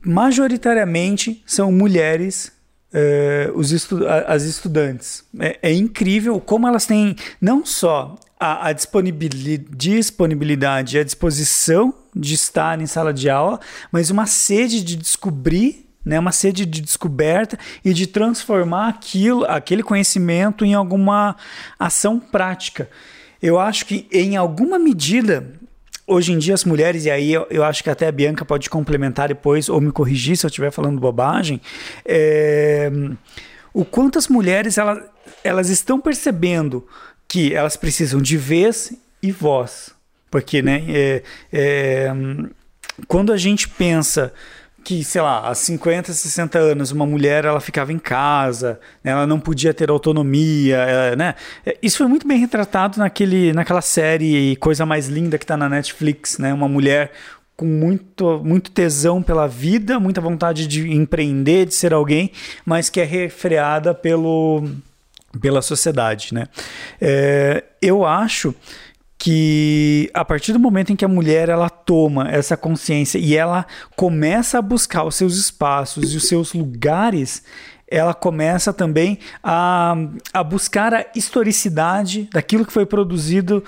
[0.05, 2.56] majoritariamente são mulheres
[2.93, 5.25] uh, os estu as estudantes.
[5.39, 12.35] É, é, incrível como elas têm não só a, a disponibilidade e a disposição de
[12.35, 13.61] estar em sala de aula,
[13.91, 19.83] mas uma sede de descobrir né, uma sede de descoberta e de transformar aquilo, aquele
[19.83, 21.35] conhecimento em alguma
[21.77, 22.89] ação prática.
[23.43, 25.53] Eu acho que, em alguma medida,
[26.07, 28.71] hoje em dia as mulheres, e aí eu, eu, acho que até a Bianca pode
[28.71, 31.61] complementar depois ou me corrigir se eu estiver falando bobagem,
[32.05, 32.91] é,
[33.75, 35.03] o quanto as mulheres elas,
[35.43, 36.87] elas estão percebendo
[37.29, 38.93] que elas precisam de vez
[39.23, 39.91] e voz.
[40.31, 42.13] Porque né, é, é,
[43.09, 44.33] quando a gente pensa
[44.87, 49.27] que, sei lá, há 50, 60 anos, uma mulher ela ficava em casa, né, ela
[49.27, 51.35] não podia ter autonomia, ela, né?
[51.83, 56.39] Isso foi muito bem retratado naquele, naquela série Coisa Mais Linda que está na Netflix,
[56.39, 56.55] né?
[56.55, 57.11] Uma mulher
[57.57, 62.31] com muito, muito tesão pela vida, muita vontade de empreender, de ser alguém,
[62.65, 64.69] mas que é refreada pelo,
[65.41, 66.47] pela sociedade, né?
[67.01, 68.55] É, eu acho
[69.19, 73.67] que a partir do momento em que a mulher ela toma essa consciência e ela
[73.97, 77.43] começa a buscar os seus espaços e os seus lugares,
[77.89, 79.95] ela começa também a,
[80.33, 83.65] a buscar a historicidade daquilo que foi produzido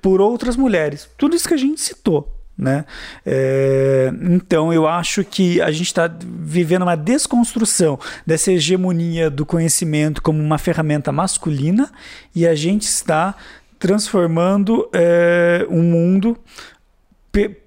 [0.00, 1.08] por outras mulheres.
[1.16, 2.34] Tudo isso que a gente citou.
[2.56, 2.84] Né?
[3.24, 10.20] É, então eu acho que a gente está vivendo uma desconstrução dessa hegemonia do conhecimento
[10.20, 11.88] como uma ferramenta masculina
[12.34, 13.36] e a gente está
[13.78, 16.36] transformando é, um mundo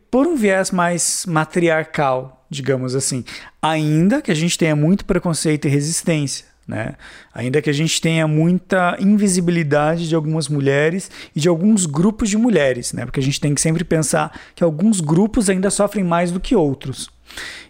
[0.10, 3.24] por um viés mais matriarcal, digamos assim.
[3.62, 6.52] Ainda que a gente tenha muito preconceito e resistência.
[6.68, 6.96] Né?
[7.34, 12.38] Ainda que a gente tenha muita invisibilidade de algumas mulheres e de alguns grupos de
[12.38, 13.06] mulheres, né?
[13.06, 16.56] porque a gente tem que sempre pensar que alguns grupos ainda sofrem mais do que
[16.56, 17.10] outros.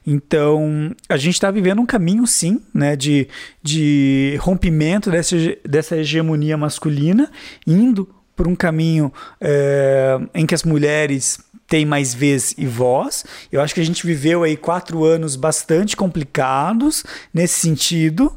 [0.06, 3.28] Então, a gente está vivendo um caminho, sim, né, de,
[3.62, 7.30] de rompimento dessa, dessa hegemonia masculina,
[7.68, 8.10] indo
[8.42, 13.24] por um caminho é, em que as mulheres têm mais vez e voz.
[13.52, 18.36] Eu acho que a gente viveu aí quatro anos bastante complicados nesse sentido,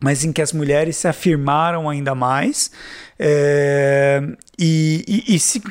[0.00, 2.70] mas em que as mulheres se afirmaram ainda mais
[3.18, 4.22] é,
[4.58, 5.62] e, e, e, se,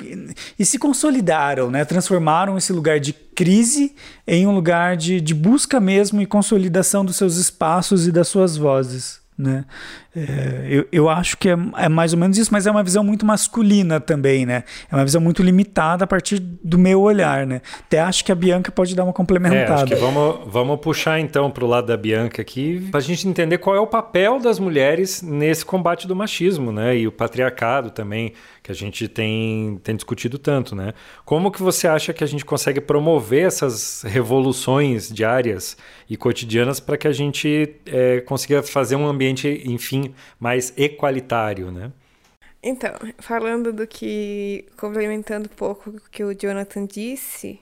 [0.60, 1.84] e se consolidaram, né?
[1.84, 3.96] transformaram esse lugar de crise
[4.28, 8.56] em um lugar de, de busca mesmo e consolidação dos seus espaços e das suas
[8.56, 9.26] vozes.
[9.38, 9.66] Né?
[10.16, 13.04] É, eu, eu acho que é, é, mais ou menos isso, mas é uma visão
[13.04, 14.64] muito masculina também, né?
[14.92, 17.62] É uma visão muito limitada a partir do meu olhar, né?
[17.82, 19.72] Até acho que a Bianca pode dar uma complementada.
[19.72, 23.04] É, acho que vamos, vamos puxar então para o lado da Bianca aqui, para a
[23.04, 26.98] gente entender qual é o papel das mulheres nesse combate do machismo, né?
[26.98, 28.34] E o patriarcado também,
[28.68, 30.94] que a gente tem, tem discutido tanto, né?
[31.24, 35.78] Como que você acha que a gente consegue promover essas revoluções diárias
[36.10, 41.94] e cotidianas para que a gente é, consiga fazer um ambiente, enfim, mais equalitário, né?
[42.62, 47.62] Então, falando do que, complementando um pouco o que o Jonathan disse,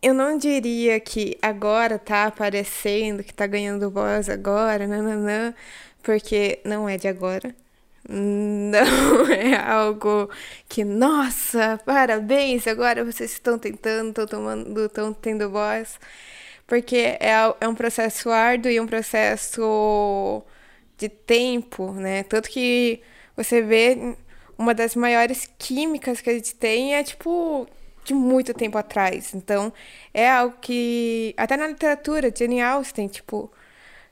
[0.00, 5.54] eu não diria que agora tá aparecendo, que tá ganhando voz agora, nananã,
[6.02, 7.54] porque não é de agora.
[8.08, 10.30] Não é algo
[10.68, 15.98] que, nossa, parabéns, agora vocês estão tentando, estão tomando, estão tendo voz.
[16.66, 17.30] Porque é,
[17.60, 20.42] é um processo árduo e um processo
[20.96, 22.22] de tempo, né?
[22.24, 23.02] Tanto que
[23.36, 24.16] você vê
[24.58, 27.68] uma das maiores químicas que a gente tem é tipo
[28.04, 29.34] de muito tempo atrás.
[29.34, 29.72] Então,
[30.14, 33.50] é algo que até na literatura, Jane Austen, tipo,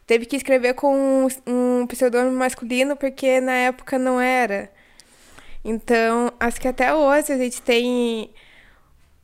[0.07, 4.71] teve que escrever com um pseudônimo masculino porque na época não era.
[5.65, 8.31] Então, acho que até hoje a gente tem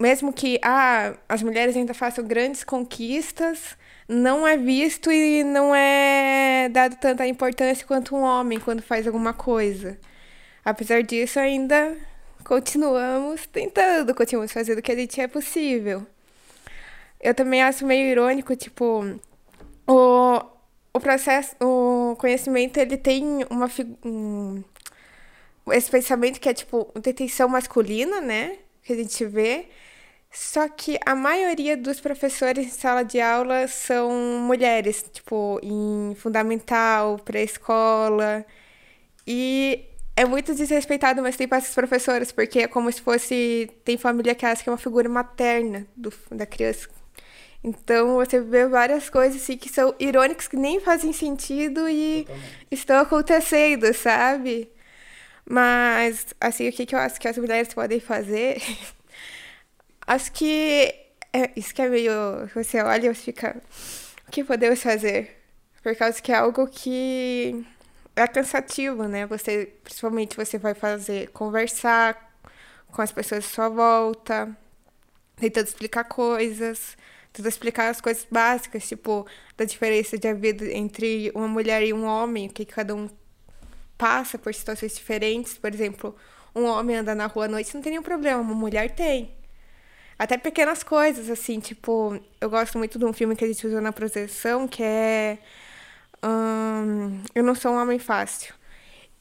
[0.01, 3.77] mesmo que ah, as mulheres ainda façam grandes conquistas,
[4.09, 9.35] não é visto e não é dado tanta importância quanto um homem quando faz alguma
[9.35, 9.99] coisa.
[10.65, 11.97] Apesar disso, ainda
[12.45, 16.07] continuamos tentando, continuamos fazendo o que a gente é possível.
[17.21, 19.05] Eu também acho meio irônico, tipo,
[19.87, 20.43] o,
[20.93, 23.69] o processo, o conhecimento, ele tem uma
[24.05, 24.63] um,
[25.73, 28.59] esse pensamento que é tipo detenção masculina, né?
[28.83, 29.69] Que a gente vê,
[30.33, 34.11] só que a maioria dos professores em sala de aula são
[34.41, 38.45] mulheres, tipo, em fundamental, pré-escola.
[39.27, 39.85] E
[40.17, 43.71] é muito desrespeitado, mas tem para essas professoras, porque é como se fosse.
[43.85, 46.89] Tem família que acha que é uma figura materna do, da criança.
[47.63, 52.67] Então você vê várias coisas assim, que são irônicas, que nem fazem sentido e Totalmente.
[52.71, 54.71] estão acontecendo, sabe?
[55.45, 58.63] Mas, assim, o que, que eu acho que as mulheres podem fazer
[60.11, 60.93] Acho que
[61.33, 62.13] é, isso que é meio.
[62.55, 63.57] Você olha e fica.
[64.27, 65.41] O que podemos fazer?
[65.83, 67.65] Por causa que é algo que
[68.17, 69.25] é cansativo, né?
[69.27, 72.35] Você, principalmente, você vai fazer conversar
[72.89, 74.57] com as pessoas à sua volta,
[75.37, 76.97] tentando explicar coisas,
[77.33, 79.27] tentando explicar as coisas básicas, tipo,
[79.57, 83.09] da diferença de vida entre uma mulher e um homem, o que cada um
[83.97, 85.57] passa por situações diferentes.
[85.59, 86.17] Por exemplo,
[86.55, 89.35] um homem anda na rua à noite não tem nenhum problema, uma mulher tem.
[90.19, 93.81] Até pequenas coisas, assim, tipo, eu gosto muito de um filme que a gente usou
[93.81, 95.39] na proteção, que é.
[96.23, 98.55] Um, eu não sou um homem fácil.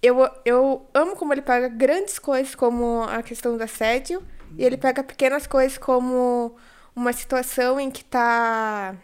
[0.01, 4.22] Eu, eu amo como ele pega grandes coisas, como a questão do assédio,
[4.57, 6.57] e ele pega pequenas coisas, como
[6.96, 8.96] uma situação em que tá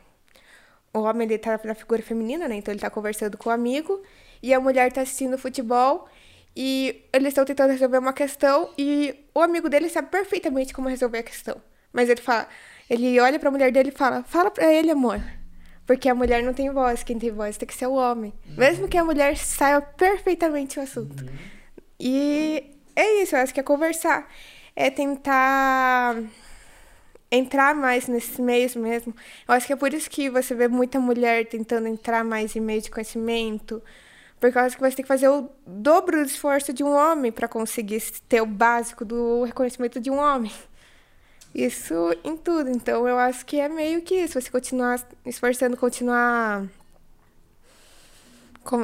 [0.93, 2.55] o homem ele tá na figura feminina, né?
[2.55, 4.01] Então ele tá conversando com o amigo
[4.41, 6.07] e a mulher tá assistindo futebol
[6.55, 11.19] e eles estão tentando resolver uma questão e o amigo dele sabe perfeitamente como resolver
[11.19, 11.61] a questão.
[11.91, 12.47] Mas ele fala,
[12.89, 15.21] ele olha para a mulher dele e fala: "Fala para ele, amor".
[15.85, 18.33] Porque a mulher não tem voz, quem tem voz tem que ser o homem.
[18.47, 18.55] Uhum.
[18.57, 21.23] Mesmo que a mulher saiba perfeitamente o assunto.
[21.23, 21.29] Uhum.
[21.99, 24.27] E é isso, eu acho que é conversar.
[24.75, 26.15] É tentar
[27.35, 29.15] entrar mais nesses meios mesmo.
[29.47, 32.59] Eu acho que é por isso que você vê muita mulher tentando entrar mais em
[32.59, 33.81] meios de conhecimento,
[34.39, 37.47] por causa que você tem que fazer o dobro do esforço de um homem para
[37.47, 40.51] conseguir ter o básico do reconhecimento de um homem.
[41.53, 42.69] Isso em tudo.
[42.69, 44.39] Então eu acho que é meio que isso.
[44.39, 46.67] Você continuar esforçando, continuar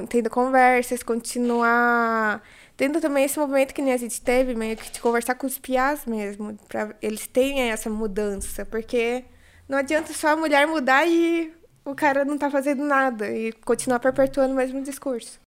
[0.08, 2.42] tendo conversas, continuar
[2.76, 5.58] tendo também esse movimento que nem a gente teve, meio que de conversar com os
[5.58, 9.24] piás mesmo, para eles terem essa mudança, porque
[9.68, 11.54] não adianta só a mulher mudar e
[11.86, 15.40] o cara não tá fazendo nada e continuar perpetuando o mesmo discurso.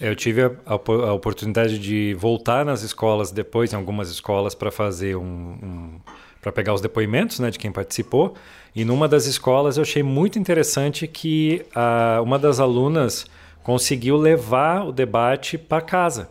[0.00, 4.70] Eu tive a, a, a oportunidade de voltar nas escolas depois, em algumas escolas, para
[4.70, 6.00] fazer um, um
[6.40, 8.34] para pegar os depoimentos né, de quem participou.
[8.74, 13.26] E numa das escolas eu achei muito interessante que a, uma das alunas
[13.68, 16.30] conseguiu levar o debate para casa.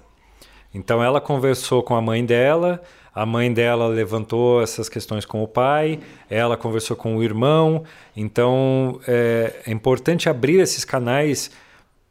[0.73, 2.81] Então ela conversou com a mãe dela,
[3.13, 5.99] a mãe dela levantou essas questões com o pai,
[6.31, 7.83] ela conversou com o irmão.
[8.15, 11.51] Então é, é importante abrir esses canais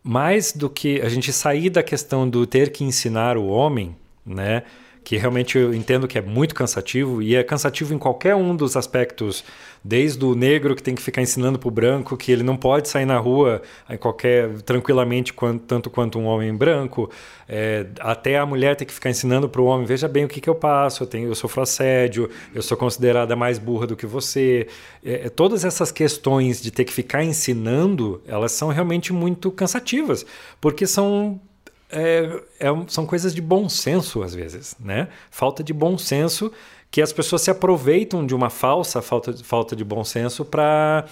[0.00, 4.62] mais do que a gente sair da questão do ter que ensinar o homem, né?
[5.06, 8.76] que realmente eu entendo que é muito cansativo e é cansativo em qualquer um dos
[8.76, 9.44] aspectos,
[9.86, 12.88] desde o negro que tem que ficar ensinando para o branco que ele não pode
[12.88, 17.08] sair na rua em qualquer tranquilamente quanto, tanto quanto um homem branco,
[17.48, 20.40] é, até a mulher tem que ficar ensinando para o homem veja bem o que,
[20.40, 24.06] que eu passo, eu tenho eu sofro assédio, eu sou considerada mais burra do que
[24.06, 24.66] você,
[25.04, 30.26] é todas essas questões de ter que ficar ensinando, elas são realmente muito cansativas,
[30.60, 31.40] porque são
[31.88, 35.08] é, é, são coisas de bom senso às vezes, né?
[35.30, 36.52] Falta de bom senso
[36.96, 41.04] que as pessoas se aproveitam de uma falsa falta, falta de bom senso para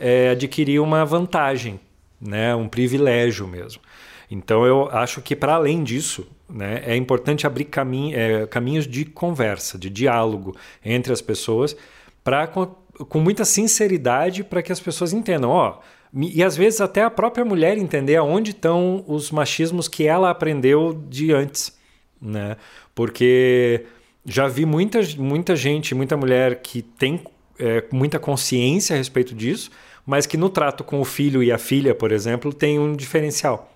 [0.00, 1.78] é, adquirir uma vantagem,
[2.20, 2.56] né?
[2.56, 3.80] Um privilégio mesmo.
[4.28, 9.04] Então eu acho que para além disso, né, é importante abrir caminho, é, caminhos de
[9.04, 11.76] conversa, de diálogo entre as pessoas,
[12.24, 12.66] para com,
[13.08, 15.78] com muita sinceridade para que as pessoas entendam, ó,
[16.12, 21.00] e às vezes até a própria mulher entender aonde estão os machismos que ela aprendeu
[21.08, 21.78] de antes,
[22.20, 22.56] né?
[22.92, 23.86] Porque
[24.28, 27.22] já vi muita, muita gente, muita mulher que tem
[27.58, 29.70] é, muita consciência a respeito disso,
[30.06, 33.72] mas que no trato com o filho e a filha, por exemplo, tem um diferencial.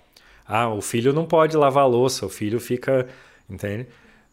[0.46, 3.09] Ah, o filho não pode lavar a louça, o filho fica,
[3.48, 3.86] entende?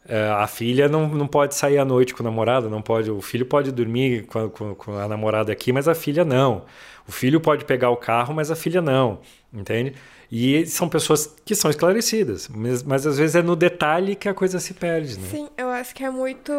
[0.08, 3.12] É, a filha não, não pode sair à noite com o namorado, não pode.
[3.12, 6.66] O filho pode dormir com, com, com a namorada aqui, mas a filha não.
[7.08, 9.20] O filho pode pegar o carro, mas a filha não,
[9.54, 9.94] entende?
[10.32, 14.34] E são pessoas que são esclarecidas, mas, mas às vezes é no detalhe que a
[14.34, 15.28] coisa se perde, né?
[15.30, 16.52] Sim, eu acho que é muito.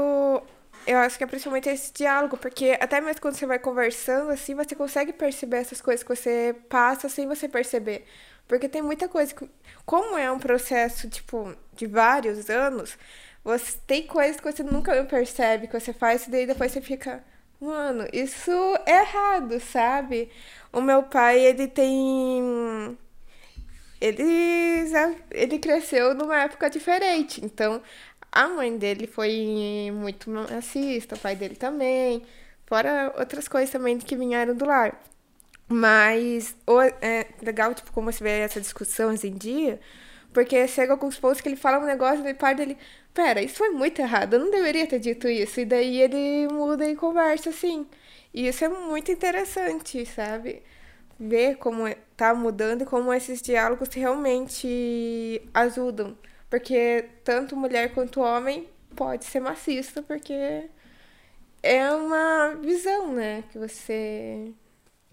[0.87, 4.55] Eu acho que é principalmente esse diálogo, porque até mesmo quando você vai conversando, assim,
[4.55, 8.05] você consegue perceber essas coisas que você passa sem você perceber.
[8.49, 9.49] Porque tem muita coisa que.
[9.87, 12.99] Como é um processo, tipo, de vários anos,
[13.45, 17.23] você tem coisas que você nunca percebe, que você faz, e daí depois você fica.
[17.61, 18.51] Mano, isso
[18.87, 20.29] é errado, sabe?
[20.73, 22.99] O meu pai, ele tem.
[24.01, 24.91] Ele,
[25.31, 27.45] ele cresceu numa época diferente.
[27.45, 27.83] Então,
[28.33, 32.23] a mãe dele foi muito racista, o pai dele também.
[32.67, 35.01] Fora outras coisas também que vieram do lar.
[35.69, 36.57] Mas
[37.01, 39.81] é legal, tipo, como você vê essa discussão hoje em dia,
[40.33, 42.77] porque chega alguns pontos que ele fala um negócio e o pai dele,
[43.15, 45.61] pera, isso foi muito errado, eu não deveria ter dito isso.
[45.61, 47.87] E daí ele muda e conversa assim.
[48.33, 50.63] E isso é muito interessante, sabe?
[51.19, 51.87] Ver como
[52.21, 56.14] tá mudando e como esses diálogos realmente ajudam.
[56.51, 60.68] Porque tanto mulher quanto homem pode ser machista, porque
[61.62, 64.53] é uma visão, né, que você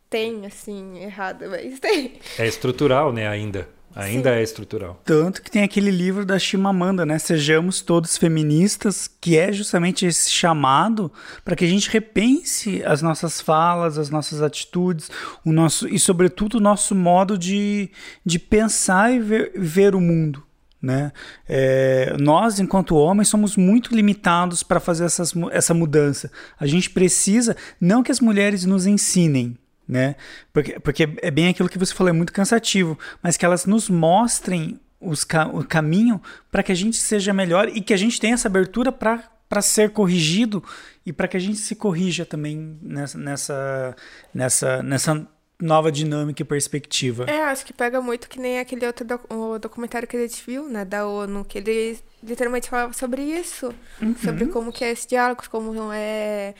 [0.10, 2.20] tem, assim, errada, mas tem.
[2.38, 3.70] É estrutural, né, ainda.
[3.96, 4.36] Ainda Sim.
[4.36, 5.02] é estrutural.
[5.04, 7.18] Tanto que tem aquele livro da Chimamanda, né?
[7.18, 11.12] Sejamos todos feministas, que é justamente esse chamado
[11.44, 15.10] para que a gente repense as nossas falas, as nossas atitudes,
[15.44, 17.90] o nosso e sobretudo o nosso modo de,
[18.24, 20.44] de pensar e ver, ver o mundo.
[20.80, 21.12] Né?
[21.50, 26.32] É, nós, enquanto homens, somos muito limitados para fazer essas, essa mudança.
[26.60, 29.58] A gente precisa, não que as mulheres nos ensinem,
[29.88, 30.16] né?
[30.52, 33.90] Porque, porque é bem aquilo que você falou, é muito cansativo, mas que elas nos
[33.90, 36.22] mostrem os, o caminho
[36.52, 39.92] para que a gente seja melhor e que a gente tenha essa abertura para ser
[39.92, 40.64] corrigido
[41.06, 43.96] e para que a gente se corrija também nessa, nessa,
[44.34, 45.28] nessa, nessa
[45.60, 47.26] nova dinâmica e perspectiva.
[47.26, 49.24] É, acho que pega muito que nem aquele outro doc
[49.60, 54.16] documentário que a gente viu, né, da ONU, que ele literalmente falava sobre isso, uhum.
[54.18, 56.54] sobre como que é esse diálogo, como é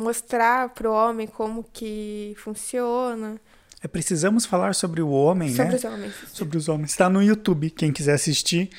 [0.00, 3.40] mostrar para o homem como que funciona.
[3.82, 5.78] É, precisamos falar sobre o homem, sobre né?
[5.78, 6.14] Sobre os homens.
[6.32, 6.90] Sobre os homens.
[6.90, 8.70] Está no YouTube, quem quiser assistir.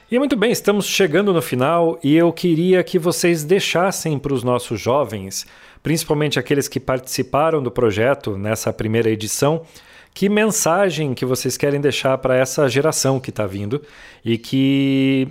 [0.09, 4.43] E muito bem, estamos chegando no final e eu queria que vocês deixassem para os
[4.43, 5.45] nossos jovens,
[5.83, 9.65] principalmente aqueles que participaram do projeto nessa primeira edição,
[10.13, 13.81] que mensagem que vocês querem deixar para essa geração que está vindo
[14.23, 15.27] e que,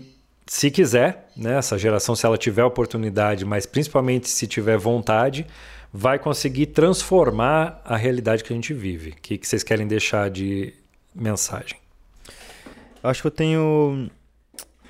[0.46, 5.46] se quiser, né, essa geração, se ela tiver oportunidade, mas principalmente se tiver vontade,
[5.92, 9.10] vai conseguir transformar a realidade que a gente vive.
[9.10, 10.72] O que, que vocês querem deixar de
[11.14, 11.78] mensagem?
[13.02, 14.10] Acho que eu tenho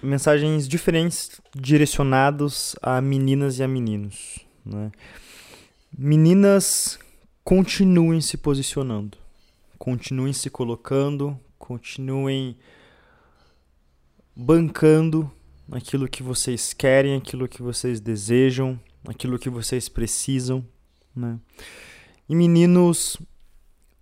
[0.02, 4.38] mensagens diferentes direcionados a meninas e a meninos.
[4.64, 4.90] Né?
[5.96, 6.98] Meninas,
[7.44, 9.19] continuem se posicionando
[9.80, 12.54] continuem se colocando, continuem
[14.36, 15.32] bancando
[15.72, 18.78] aquilo que vocês querem, aquilo que vocês desejam,
[19.08, 20.62] aquilo que vocês precisam,
[21.16, 21.40] né?
[22.28, 23.16] E meninos,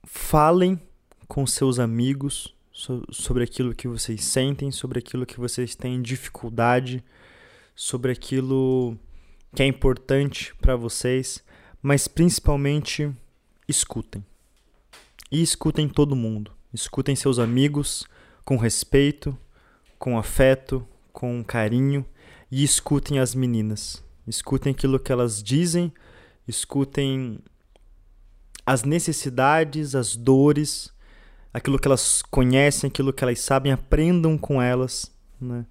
[0.04, 0.80] falem
[1.28, 7.04] com seus amigos so sobre aquilo que vocês sentem, sobre aquilo que vocês têm dificuldade,
[7.76, 8.98] sobre aquilo
[9.54, 11.40] que é importante para vocês,
[11.80, 13.14] mas principalmente
[13.68, 14.24] escutem.
[15.30, 16.52] E escutem todo mundo.
[16.72, 18.06] Escutem seus amigos
[18.44, 19.36] com respeito,
[19.98, 22.04] com afeto, com carinho
[22.50, 24.02] e escutem as meninas.
[24.26, 25.92] Escutem aquilo que elas dizem,
[26.46, 27.40] escutem
[28.64, 30.92] as necessidades, as dores,
[31.52, 35.10] aquilo que elas conhecem, aquilo que elas sabem, aprendam com elas,
[35.40, 35.66] né?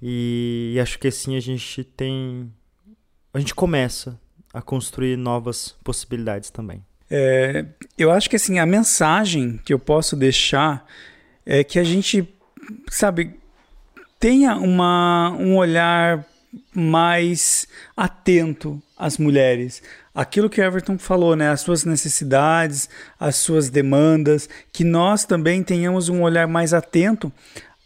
[0.00, 2.52] E, e acho que assim a gente tem
[3.32, 4.20] a gente começa
[4.52, 6.84] a construir novas possibilidades também.
[7.10, 7.64] É,
[7.96, 10.84] eu acho que assim, a mensagem que eu posso deixar
[11.44, 12.28] é que a gente,
[12.90, 13.38] sabe,
[14.18, 16.26] tenha uma, um olhar
[16.74, 19.82] mais atento às mulheres.
[20.14, 21.50] Aquilo que Everton falou, né?
[21.50, 22.88] As suas necessidades,
[23.20, 27.30] as suas demandas, que nós também tenhamos um olhar mais atento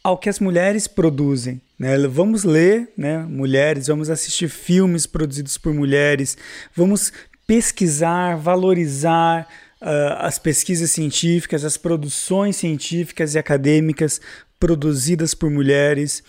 [0.03, 1.61] ao que as mulheres produzem.
[1.79, 1.97] Né?
[2.07, 6.37] Vamos ler né, mulheres, vamos assistir filmes produzidos por mulheres,
[6.75, 7.13] vamos
[7.51, 9.45] pesquisar, valorizar
[9.83, 14.21] uh, as pesquisas científicas, as produções científicas e acadêmicas
[14.61, 16.23] produzidas por mulheres.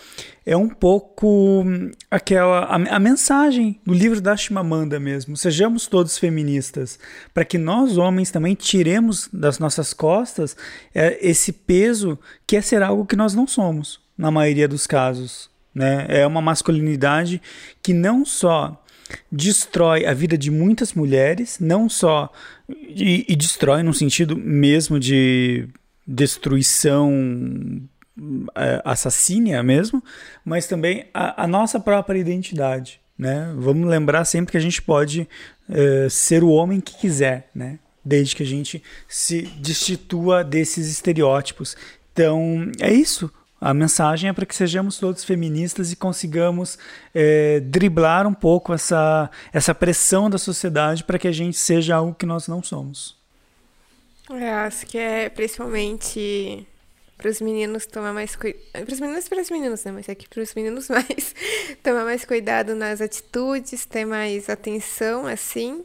[0.43, 5.37] É um pouco hum, aquela a, a, mensagem do livro da Chimamanda mesmo.
[5.37, 6.97] Sejamos todos feministas,
[7.35, 10.57] para que nós homens também tiremos das nossas costas
[10.91, 12.17] é, esse peso
[12.47, 15.51] que é ser algo que nós não somos, na maioria dos casos.
[15.71, 16.07] Né?
[16.09, 17.39] É uma masculinidade
[17.79, 18.80] que não só
[19.31, 22.31] destrói a vida de muitas mulheres, não só.
[22.69, 25.67] E, e destrói no sentido mesmo de
[26.07, 27.11] destruição
[28.55, 30.03] é, assassínia mesmo,
[30.43, 32.99] mas também a, a, nossa própria identidade.
[33.17, 33.53] Né?
[33.55, 35.27] Vamos lembrar sempre que a gente pode
[35.69, 37.79] é, ser o homem que quiser, né?
[38.03, 41.77] desde que a gente se destitua desses estereótipos.
[42.11, 43.31] Então, é isso.
[43.61, 46.79] A mensagem é para que sejamos todos feministas e consigamos
[47.13, 52.15] é, driblar um pouco essa, essa pressão da sociedade para que a gente seja algo
[52.15, 53.15] que nós não somos.
[54.27, 56.67] Eu acho que é principalmente
[57.15, 58.63] para os meninos tomar mais cuidado.
[58.71, 59.91] Para os meninos e para as meninas, né?
[59.91, 61.35] Mas aqui para os meninos mais.
[61.83, 65.83] tomar mais cuidado nas atitudes, ter mais atenção, assim.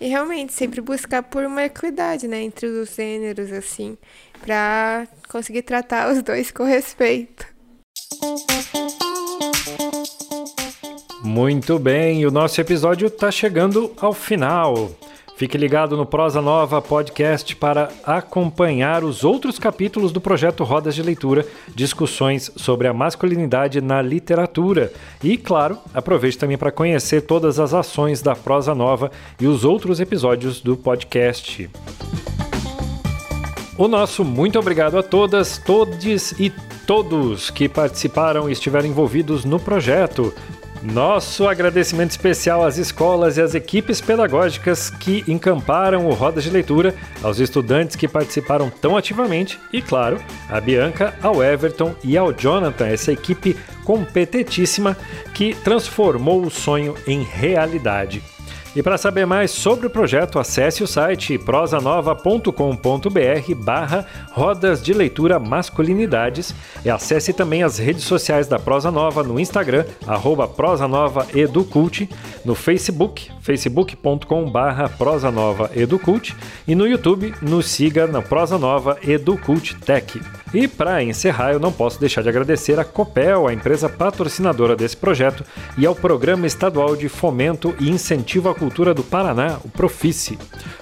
[0.00, 2.42] E realmente sempre buscar por uma equidade, né?
[2.42, 3.96] Entre os gêneros, assim
[4.40, 7.46] para conseguir tratar os dois com respeito.
[11.22, 14.90] Muito bem, o nosso episódio está chegando ao final.
[15.38, 21.00] Fique ligado no Prosa Nova Podcast para acompanhar os outros capítulos do projeto Rodas de
[21.00, 24.92] Leitura, discussões sobre a masculinidade na literatura.
[25.22, 30.00] E, claro, aproveite também para conhecer todas as ações da Prosa Nova e os outros
[30.00, 31.70] episódios do podcast.
[33.76, 36.52] O nosso muito obrigado a todas, todes e
[36.84, 40.34] todos que participaram e estiveram envolvidos no projeto.
[40.82, 46.94] Nosso agradecimento especial às escolas e às equipes pedagógicas que encamparam o Roda de Leitura,
[47.22, 52.86] aos estudantes que participaram tão ativamente e, claro, a Bianca, ao Everton e ao Jonathan,
[52.86, 54.96] essa equipe competentíssima
[55.34, 58.22] que transformou o sonho em realidade.
[58.76, 65.38] E para saber mais sobre o projeto, acesse o site prosanova.com.br barra Rodas de Leitura
[65.38, 66.54] Masculinidades
[66.84, 72.08] e acesse também as redes sociais da Prosa Nova no Instagram, arroba prosanovaeducult,
[72.44, 80.20] no Facebook, facebook.com barra prosanovaeducult e no YouTube, nos siga na Prosa Nova Educult Tech.
[80.52, 84.96] E para encerrar, eu não posso deixar de agradecer a Copel, a empresa patrocinadora desse
[84.96, 85.44] projeto,
[85.76, 90.36] e ao Programa Estadual de Fomento e Incentivo à Cultura do Paraná, o Profice.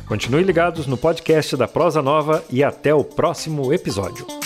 [0.06, 4.45] Continue ligados no podcast da Prosa Nova e até o próximo episódio.